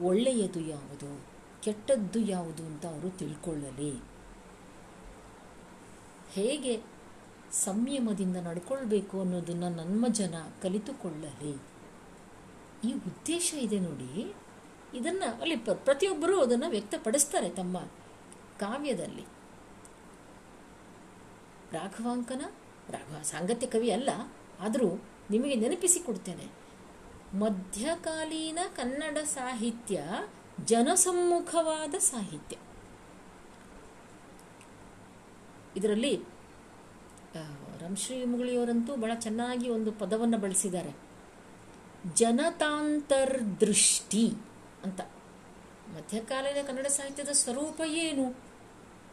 [0.00, 1.24] ಒಳ್ಳೆಯದು ಯಾವುದು,
[1.62, 4.11] ಕೆಟ್ಟದ್ದು ಯಾವುದು ಅಂತ ಅವರು ತಿಳ್ಕೊಳ್ಳಲಿ.
[6.32, 6.82] ಹೇಗೆ
[7.52, 11.50] ಸಂಯಮದಿಂದ ನಡ್ಕೊಳ್ಬೇಕು ಅನ್ನೋದನ್ನು ನಮ್ಮ ಜನ ಕಲಿತುಕೊಳ್ಳಲಿ.
[12.84, 14.34] ಈ ಉದ್ದೇಶ ಇದೆ ನೋಡಿ.
[14.94, 17.78] ಇದನ್ನು ಅಲ್ಲಿ ಪ್ರ ಪ್ರತಿಯೊಬ್ಬರೂ ಅದನ್ನು ವ್ಯಕ್ತಪಡಿಸ್ತಾರೆ ತಮ್ಮ
[18.58, 19.22] ಕಾವ್ಯದಲ್ಲಿ.
[21.72, 22.44] ರಾಘವಾಂಕನ,
[22.90, 24.10] ರಾಘವ ಸಾಂಗತ್ಯ ಕವಿ ಅಲ್ಲ,
[24.60, 26.62] ಆದರೂ ನಿಮಗೆ ನೆನಪಿಸಿಕೊಡ್ತೇನೆ
[27.38, 30.02] ಮಧ್ಯಕಾಲೀನ ಕನ್ನಡ ಸಾಹಿತ್ಯ
[30.64, 32.56] ಜನಸಮ್ಮುಖವಾದ ಸಾಹಿತ್ಯ.
[35.76, 36.20] ಇದರಲ್ಲಿ
[37.80, 40.96] ರಂಶ್ರೀ ಮುಗಳಿಯವರಂತೂ ಬಹಳ ಚೆನ್ನಾಗಿ ಒಂದು ಪದವನ್ನು ಬಳಸಿದ್ದಾರೆ.
[42.14, 44.32] ಜನತಾಂತರ್ದೃಷ್ಟಿ
[44.84, 45.00] ಅಂತ.
[45.94, 48.34] ಮಧ್ಯಕಾಲೀನ ಕನ್ನಡ ಸಾಹಿತ್ಯದ ಸ್ವರೂಪ ಏನು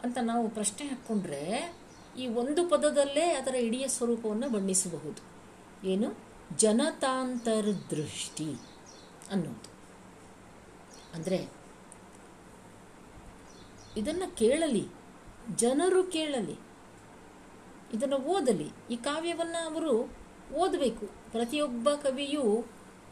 [0.04, 1.74] ಅಂತ ನಾವು ಪ್ರಶ್ನೆ ಹಾಕ್ಕೊಂಡ್ರೆ
[2.18, 5.22] ಈ ಒಂದು ಪದದಲ್ಲೇ ಅದರ ಇಡೀ ಸ್ವರೂಪವನ್ನು ಬಣ್ಣಿಸಬಹುದು.
[5.86, 6.18] ಏನು?
[6.56, 8.54] ಜನತಾಂತರ್ದೃಷ್ಟಿ
[9.30, 9.70] ಅನ್ನೋದು.
[11.14, 11.48] ಅಂದರೆ,
[13.96, 14.99] ಇದನ್ನು ಕೇಳಲಿ.
[15.56, 16.58] ಜನರು ಕೇಳಲಿ,
[17.92, 18.68] ಇದನ್ನು ಓದಲಿ.
[18.90, 20.12] ಈ ಕಾವ್ಯವನ್ನು ಅವರು
[20.54, 21.06] ಓದಬೇಕು.
[21.32, 22.66] ಪ್ರತಿಯೊಬ್ಬ ಕವಿಯೂ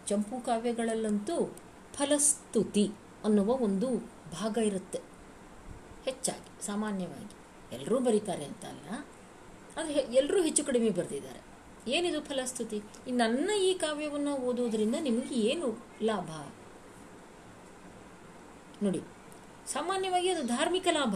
[0.07, 1.57] ಚಂಪು ಕಾವ್ಯಗಳಲ್ಲಂತೂ
[1.95, 2.91] ಫಲಸ್ತುತಿ
[3.24, 3.97] ಅನ್ನುವ ಒಂದು
[4.33, 5.01] ಭಾಗ ಇರುತ್ತೆ.
[6.05, 7.35] ಹೆಚ್ಚಾಗಿ, ಸಾಮಾನ್ಯವಾಗಿ.
[7.74, 8.89] ಎಲ್ಲರೂ ಬರೀತಾರೆ ಅಂತ ಅಲ್ಲ.
[9.76, 11.41] ಆದರೆ ಎಲ್ಲರೂ ಹೆಚ್ಚು ಕಡಿಮೆ ಬರೆದಿದ್ದಾರೆ.
[11.91, 12.83] ಏನಿದು ಫಲಸ್ತುತಿ?
[13.09, 16.31] ನನ್ನ ಈ ಕಾವ್ಯವನ್ನು ಓದುವುದರಿಂದ ನಿಮಗೆ ಏನು ಲಾಭ?
[18.83, 19.01] ನೋಡಿ,
[19.66, 21.14] ಸಾಮಾನ್ಯವಾಗಿ ಅದು ಧಾರ್ಮಿಕ ಲಾಭ.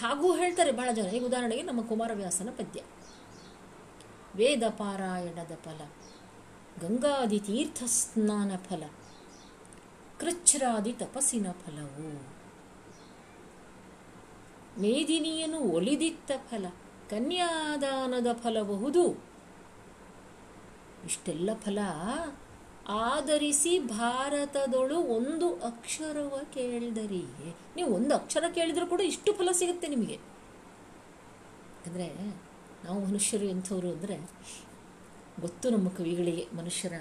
[0.00, 1.04] ಹಾಗೂ ಹೇಳ್ತಾರೆ ಬಹಳ ಜನ.
[1.04, 2.80] ಈಗ ಉದಾಹರಣೆಗೆ ನಮ್ಮ ಕುಮಾರವ್ಯಾಸನ ಪದ್ಯ.
[4.34, 5.80] ವೇದ ಪಾರಾಯಣದ ಫಲ,
[6.80, 8.82] ಗಂಗಾದಿ ತೀರ್ಥ ಸ್ನಾನ ಫಲ,
[10.18, 12.10] ಕೃಚ್ಛ್ರಾದಿ ತಪಸ್ಸಿನ ಫಲವು.
[14.80, 16.66] ಮೇದಿನಿಯನು ಒಲಿದಿತ್ತ ಫಲ,
[17.10, 19.04] ಕನ್ಯಾದಾನದ ಫಲಬಹುದು.
[21.04, 21.78] ಇಷ್ಟೆಲ್ಲ ಫಲ
[22.88, 27.24] ಆಧರಿಸಿ ಭಾರತದೊಳು ಒಂದು ಅಕ್ಷರವ ಕೇಳಿದರಿ
[27.76, 30.16] ನೀವು ಒಂದು ಅಕ್ಷರ ಕೇಳಿದರೂ ಕೂಡ ಇಷ್ಟು ಫಲ ಸಿಗುತ್ತೆ ನಿಮಗೆ.
[31.76, 32.08] ಯಾಕಂದ್ರೆ
[32.84, 34.16] ನಾವು ಮನುಷ್ಯರು ಎಂಥವ್ರು ಅಂದರೆ
[35.40, 36.94] ಗೊತ್ತು ನಮ್ಮ ಕವಿಗಳಿಗೆ ಮನುಷ್ಯರ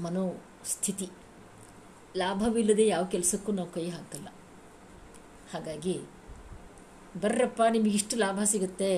[0.00, 1.08] ಮನೋಸ್ಥಿತಿ.
[2.16, 4.28] ಲಾಭವಿಲ್ಲದೆ ಯಾವ ಕೆಲಸಕ್ಕೂ ನಾವು ಕೈ ಹಾಕಲ್ಲ.
[5.52, 5.96] ಹಾಗಾಗಿ
[7.22, 8.92] ಬರ್ರಪ್ಪ ನಿಮಗಿಷ್ಟು ಲಾಭ ಸಿಗುತ್ತೆ.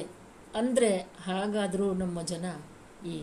[0.57, 2.47] ಅಂದರೆ ಹಾಗಾದರೂ ನಮ್ಮ ಜನ
[3.07, 3.16] ಈ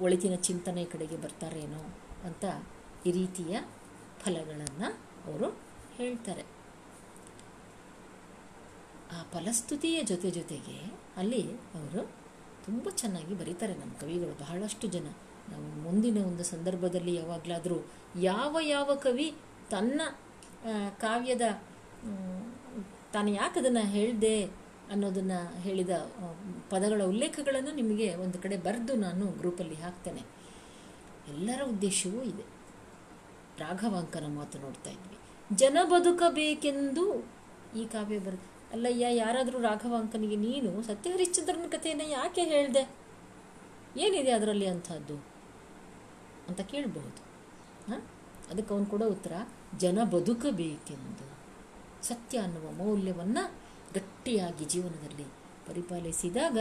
[0.00, 1.82] ಒಳಿತಿನ ಚಿಂತನೆ ಕಡೆಗೆ ಬರ್ತಾರೇನೋ
[2.24, 2.44] ಅಂತ
[3.06, 3.60] ಈ ರೀತಿಯ
[4.22, 4.88] ಫಲಗಳನ್ನು
[5.26, 5.48] ಅವರು
[5.96, 6.44] ಹೇಳ್ತಾರೆ.
[9.12, 10.76] ಆ ಫಲಸ್ತುತಿಯ ಜೊತೆ ಜೊತೆಗೆ
[11.16, 12.02] ಅಲ್ಲಿ ಅವರು
[12.66, 13.74] ತುಂಬ ಚೆನ್ನಾಗಿ ಬರೀತಾರೆ.
[13.74, 15.08] ನಮ್ಮ ಕವಿಗಳು ಬಹಳಷ್ಟು ಜನ.
[15.50, 17.78] ನಾವು ಮುಂದಿನ ಒಂದು ಸಂದರ್ಭದಲ್ಲಿ ಯಾವಾಗಲಾದರೂ
[18.16, 19.28] ಯಾವ ಯಾವ ಕವಿ
[19.70, 20.00] ತನ್ನ
[20.98, 21.44] ಕಾವ್ಯದ
[23.12, 24.36] ತಾನು ಯಾಕೆ ಅದನ್ನು ಹೇಳಿದೆ
[24.90, 25.90] ಅನ್ನೋದನ್ನು ಹೇಳಿದ
[26.70, 30.22] ಪದಗಳ ಉಲ್ಲೇಖಗಳನ್ನು ನಿಮಗೆ ಒಂದು ಕಡೆ ಬರೆದು ನಾನು ಗ್ರೂಪಲ್ಲಿ ಹಾಕ್ತೇನೆ.
[31.28, 32.44] ಎಲ್ಲರ ಉದ್ದೇಶವೂ ಇದೆ.
[33.58, 35.16] ರಾಘವಾಂಕನ ಮಾತು ನೋಡ್ತಾ ಇದ್ವಿ.
[35.56, 37.26] ಜನ ಬದುಕಬೇಕೆಂದು
[37.76, 38.36] ಈ ಕಾವ್ಯ ಬರ್,
[38.72, 42.90] ಅಲ್ಲಯ್ಯ, ಯಾರಾದರೂ ರಾಘವಾಂಕನಿಗೆ ನೀನು ಸತ್ಯಹರಿಶ್ಚಂದ್ರನ ಕಥೆಯನ್ನು ಯಾಕೆ ಹೇಳಿದೆ?
[43.96, 45.16] ಏನಿದೆ ಅದರಲ್ಲಿ ಅಂಥದ್ದು
[46.48, 47.20] ಅಂತ ಕೇಳಬಹುದು.
[47.90, 48.02] ಹಾಂ?
[48.50, 49.32] ಅದಕ್ಕೆ ಅವನು ಕೂಡ ಉತ್ತರ,
[49.78, 51.26] ಜನ ಬದುಕಬೇಕೆಂದು.
[52.04, 53.59] ಸತ್ಯ ಅನ್ನುವ ಮೌಲ್ಯವನ್ನು
[53.94, 55.24] ಗಟ್ಟಿಯಾಗಿ ಜೀವನದಲ್ಲಿ
[55.66, 56.58] ಪರಿಪಾಲಿಸಿದಾಗ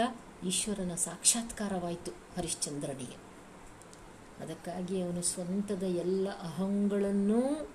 [0.48, 3.30] ಈಶ್ವರನ ಸಾಕ್ಷಾತ್ಕಾರವಾಯಿತು ಹರಿಶ್ಚಂದ್ರನಿಗೆ.
[4.44, 7.70] ಅದಕ್ಕಾಗಿ ಅವನು ಸ್ವಂತದ ಎಲ್ಲ ಅಹಂಗಳನ್ನೂ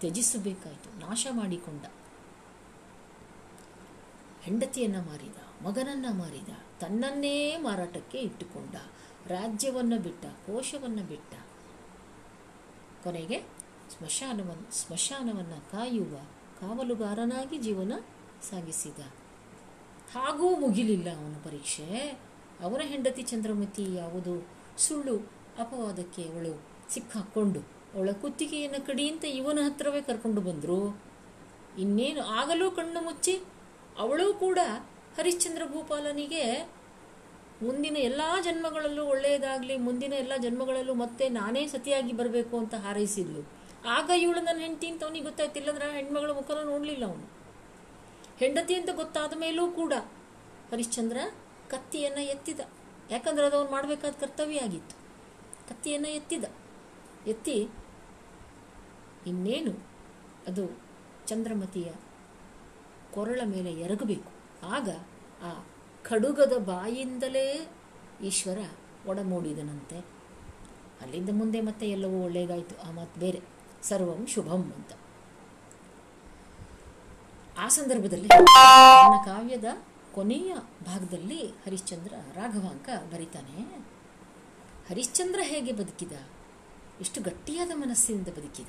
[0.00, 1.84] ತ್ಯಜಿಸಬೇಕಾಯಿತು, ನಾಶ ಮಾಡಿಕೊಂಡ.
[4.42, 8.74] ಹೆಂಡತಿಯನ್ನ ಮಾರಿದ, ಮಗನನ್ನ ಮಾರಿದ, ತನ್ನನ್ನೇ ಮಾರಾಟಕ್ಕೆ ಇಟ್ಟುಕೊಂಡ,
[9.26, 11.34] ರಾಜ್ಯವನ್ನು ಬಿಟ್ಟ, ಕೋಶವನ್ನು ಬಿಟ್ಟ.
[13.04, 13.40] ಕೊನೆಗೆ
[13.98, 16.16] ಸ್ಮಶಾನವನ್ನು ಸ್ಮಶಾನವನ್ನು ಕಾಯುವ
[16.60, 17.92] ಕಾವಲುಗಾರನಾಗಿ ಜೀವನ
[18.50, 19.00] ಸಾಗಿಸಿದ.
[20.14, 22.20] ಹಾಗೂ ಮುಗಿಲಿಲ್ಲ ಅವನ ಪರೀಕ್ಷೆ.
[22.62, 24.48] ಅವನ ಹೆಂಡತಿ ಚಂದ್ರಮತಿ ಯಾವುದು?
[24.78, 25.16] ಸುಳ್ಳು,
[25.58, 27.60] ಅಪವಾದಕ್ಕೆ ಅವಳು ಸಿಕ್ಕಾಕ್ಕೊಂಡು
[27.94, 31.00] ಅವಳ ಕುತ್ತಿಗೆಯನ್ನು ಕಡಿ ಅಂತ ಇವನ ಹತ್ರವೇ ಕರ್ಕೊಂಡು ಬಂದರು.
[31.78, 33.40] ಇನ್ನೇನು ಆಗಲೂ ಕಣ್ಣು ಮುಚ್ಚಿ
[33.98, 34.58] ಅವಳು ಕೂಡ
[35.18, 36.68] ಹರಿಶ್ಚಂದ್ರ ಭೂಪಾಲನಿಗೆ
[37.62, 43.48] ಮುಂದಿನ ಎಲ್ಲ ಜನ್ಮಗಳಲ್ಲೂ ಒಳ್ಳೆಯದಾಗಲಿ, ಮುಂದಿನ ಎಲ್ಲ ಜನ್ಮಗಳಲ್ಲೂ ಮತ್ತೆ ನಾನೇ ಸತಿಯಾಗಿ ಬರಬೇಕು ಅಂತ ಹಾರೈಸಿದ್ಲು.
[43.88, 47.41] ಆಗ ಇವಳು ನನ್ನ ಹೆಂಡತಿ ಅಂತ ಅವನಿಗೆ ಗೊತ್ತಾಯ್ತಿಲ್ಲಂದ್ರೆ ಹೆಣ್ಮಗಳ ಮುಖನ ನೋಡಲಿಲ್ಲ ಅವನು.
[48.38, 49.92] ಹೆಂಡತಿ ಅಂತ ಗೊತ್ತಾದ ಮೇಲೂ ಕೂಡ
[50.72, 51.18] ಹರಿಶ್ಚಂದ್ರ
[51.68, 52.60] ಕತ್ತಿಯನ್ನು ಎತ್ತಿದ.
[53.10, 54.96] ಯಾಕಂದ್ರೆ ಅದು ಅವನು ಮಾಡಬೇಕಾದ ಕರ್ತವ್ಯ ಆಗಿತ್ತು.
[55.68, 56.44] ಕತ್ತಿಯನ್ನು ಎತ್ತಿದ.
[57.26, 57.68] ಎತ್ತಿ
[59.26, 59.72] ಇನ್ನೇನು?
[60.48, 60.78] ಅದು
[61.26, 61.92] ಚಂದ್ರಮತಿಯ
[63.12, 64.30] ಕೊರಳ ಮೇಲೆ ಎರಗಬೇಕು.
[64.66, 64.88] ಆಗ
[65.42, 65.64] ಆ
[66.04, 67.70] ಖಡುಗದ ಬಾಯಿಂದಲೇ
[68.22, 68.58] ಈಶ್ವರ
[69.06, 69.98] ಒಡಮೂಡಿದನಂತೆ.
[71.00, 73.40] ಅಲ್ಲಿಂದ ಮುಂದೆ ಮತ್ತೆ ಎಲ್ಲವೂ ಒಳ್ಳೆಯದಾಯಿತು ಆ ಮಾತು ಬೇರೆ.
[73.82, 74.92] ಸರ್ವಂ ಶುಭಂ ಅಂತ.
[77.58, 79.64] ಆ ಸಂದರ್ಭದಲ್ಲಿ ನನ್ನ ಕಾವ್ಯದ
[80.14, 80.54] ಕೊನೆಯ
[80.86, 83.84] ಭಾಗದಲ್ಲಿ ಹರಿಶ್ಚಂದ್ರ ರಾಘವಾಂಕ ಬರೀತಾನೆ.
[84.90, 86.12] ಹರಿಶ್ಚಂದ್ರ ಹೇಗೆ ಬದುಕಿದ?
[87.00, 88.68] ಎಷ್ಟು ಗಟ್ಟಿಯಾದ ಮನಸ್ಸಿನಿಂದ ಬದುಕಿದ?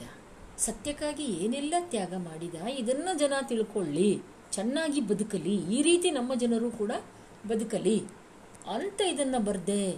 [0.57, 2.55] ಸತ್ಯಕ್ಕಾಗಿ ಏನೆಲ್ಲ ತ್ಯಾಗ ಮಾಡಿದ?
[2.55, 4.21] ಇದನ್ನು ಜನ ತಿಳ್ಕೊಳ್ಳಿ.
[4.51, 5.55] ಚೆನ್ನಾಗಿ ಬದುಕಲಿ.
[5.55, 6.91] ಈ ರೀತಿ ನಮ್ಮ ಜನರು ಕೂಡ
[7.47, 8.03] ಬದುಕಲಿ.
[8.75, 9.91] ಅಂತ ಇದನ್ನು ಬರ್ದೆ?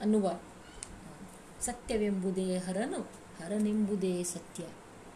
[0.00, 0.40] ಅನ್ನುವ
[1.60, 2.98] ಸತ್ಯವೆಂಬುದೇ ಹರನು,
[3.44, 4.64] ಹರನೆಂಬುದೇ ಸತ್ಯ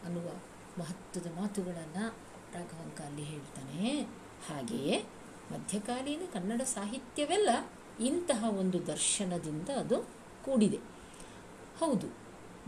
[0.05, 0.31] ಅನ್ನುವ
[0.79, 2.05] ಮಹತ್ವದ ಮಾತುಗಳನ್ನು
[2.53, 4.01] ರಾಘವಂಕ ಅಲ್ಲಿ ಹೇಳ್ತಾನೆ.
[4.49, 5.05] ಹಾಗೆಯೇ
[5.51, 7.49] ಮಧ್ಯಕಾಲೀನ ಕನ್ನಡ ಸಾಹಿತ್ಯವೆಲ್ಲ
[7.99, 10.01] ಇಂತಹ ಒಂದು ದರ್ಶನದಿಂದ ಅದು
[10.45, 10.79] ಕೂಡಿದೆ.
[11.79, 12.07] ಹೌದು,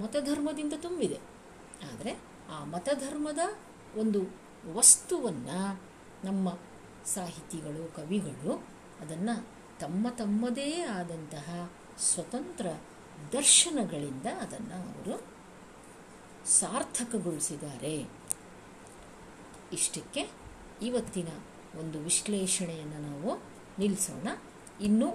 [0.02, 1.20] ಮತಧರ್ಮದಿಂದ ತುಂಬಿದೆ.
[1.92, 3.40] ಆದರೆ ಆ ಮತಧರ್ಮದ
[3.96, 4.22] ಒಂದು
[4.74, 5.82] ವಸ್ತುವನ್ನು
[6.24, 6.50] ನಮ್ಮ
[7.06, 8.54] ಸಾಹಿತಿಗಳು, ಕವಿಗಳು
[9.02, 9.48] ಅದನ್ನು
[9.80, 12.68] ತಮ್ಮ ತಮ್ಮದೇ ಆದಂತಹ ಸ್ವತಂತ್ರ
[13.34, 15.39] ದರ್ಶನಗಳಿಂದ ಅದನ್ನು ಅವರು
[16.50, 18.10] ಸಾರ್ಥಕಗೊಳಿಸಿದ್ದಾರೆ.
[19.72, 20.30] ಇಷ್ಟಕ್ಕೆ
[20.82, 21.28] ಇವತ್ತಿನ
[21.80, 23.42] ಒಂದು ವಿಶ್ಲೇಷಣೆಯನ್ನು ನಾವು
[23.80, 24.28] ನಿಲ್ಲಿಸೋಣ
[24.82, 25.08] ಇನ್ನೂ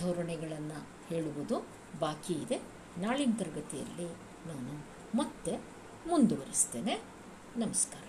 [0.00, 1.66] ಧೋರಣೆಗಳನ್ನು ಹೇಳುವುದು
[1.98, 2.60] ಬಾಕಿ ಇದೆ.
[2.98, 4.04] ನಾಳಿನ ತರಗತಿಯಲ್ಲಿ
[4.48, 4.86] ನಾನು
[5.18, 5.56] ಮತ್ತೆ
[6.06, 7.00] ಮುಂದುವರಿಸ್ತೇನೆ.
[7.56, 8.02] ನಮಸ್ಕಾರ.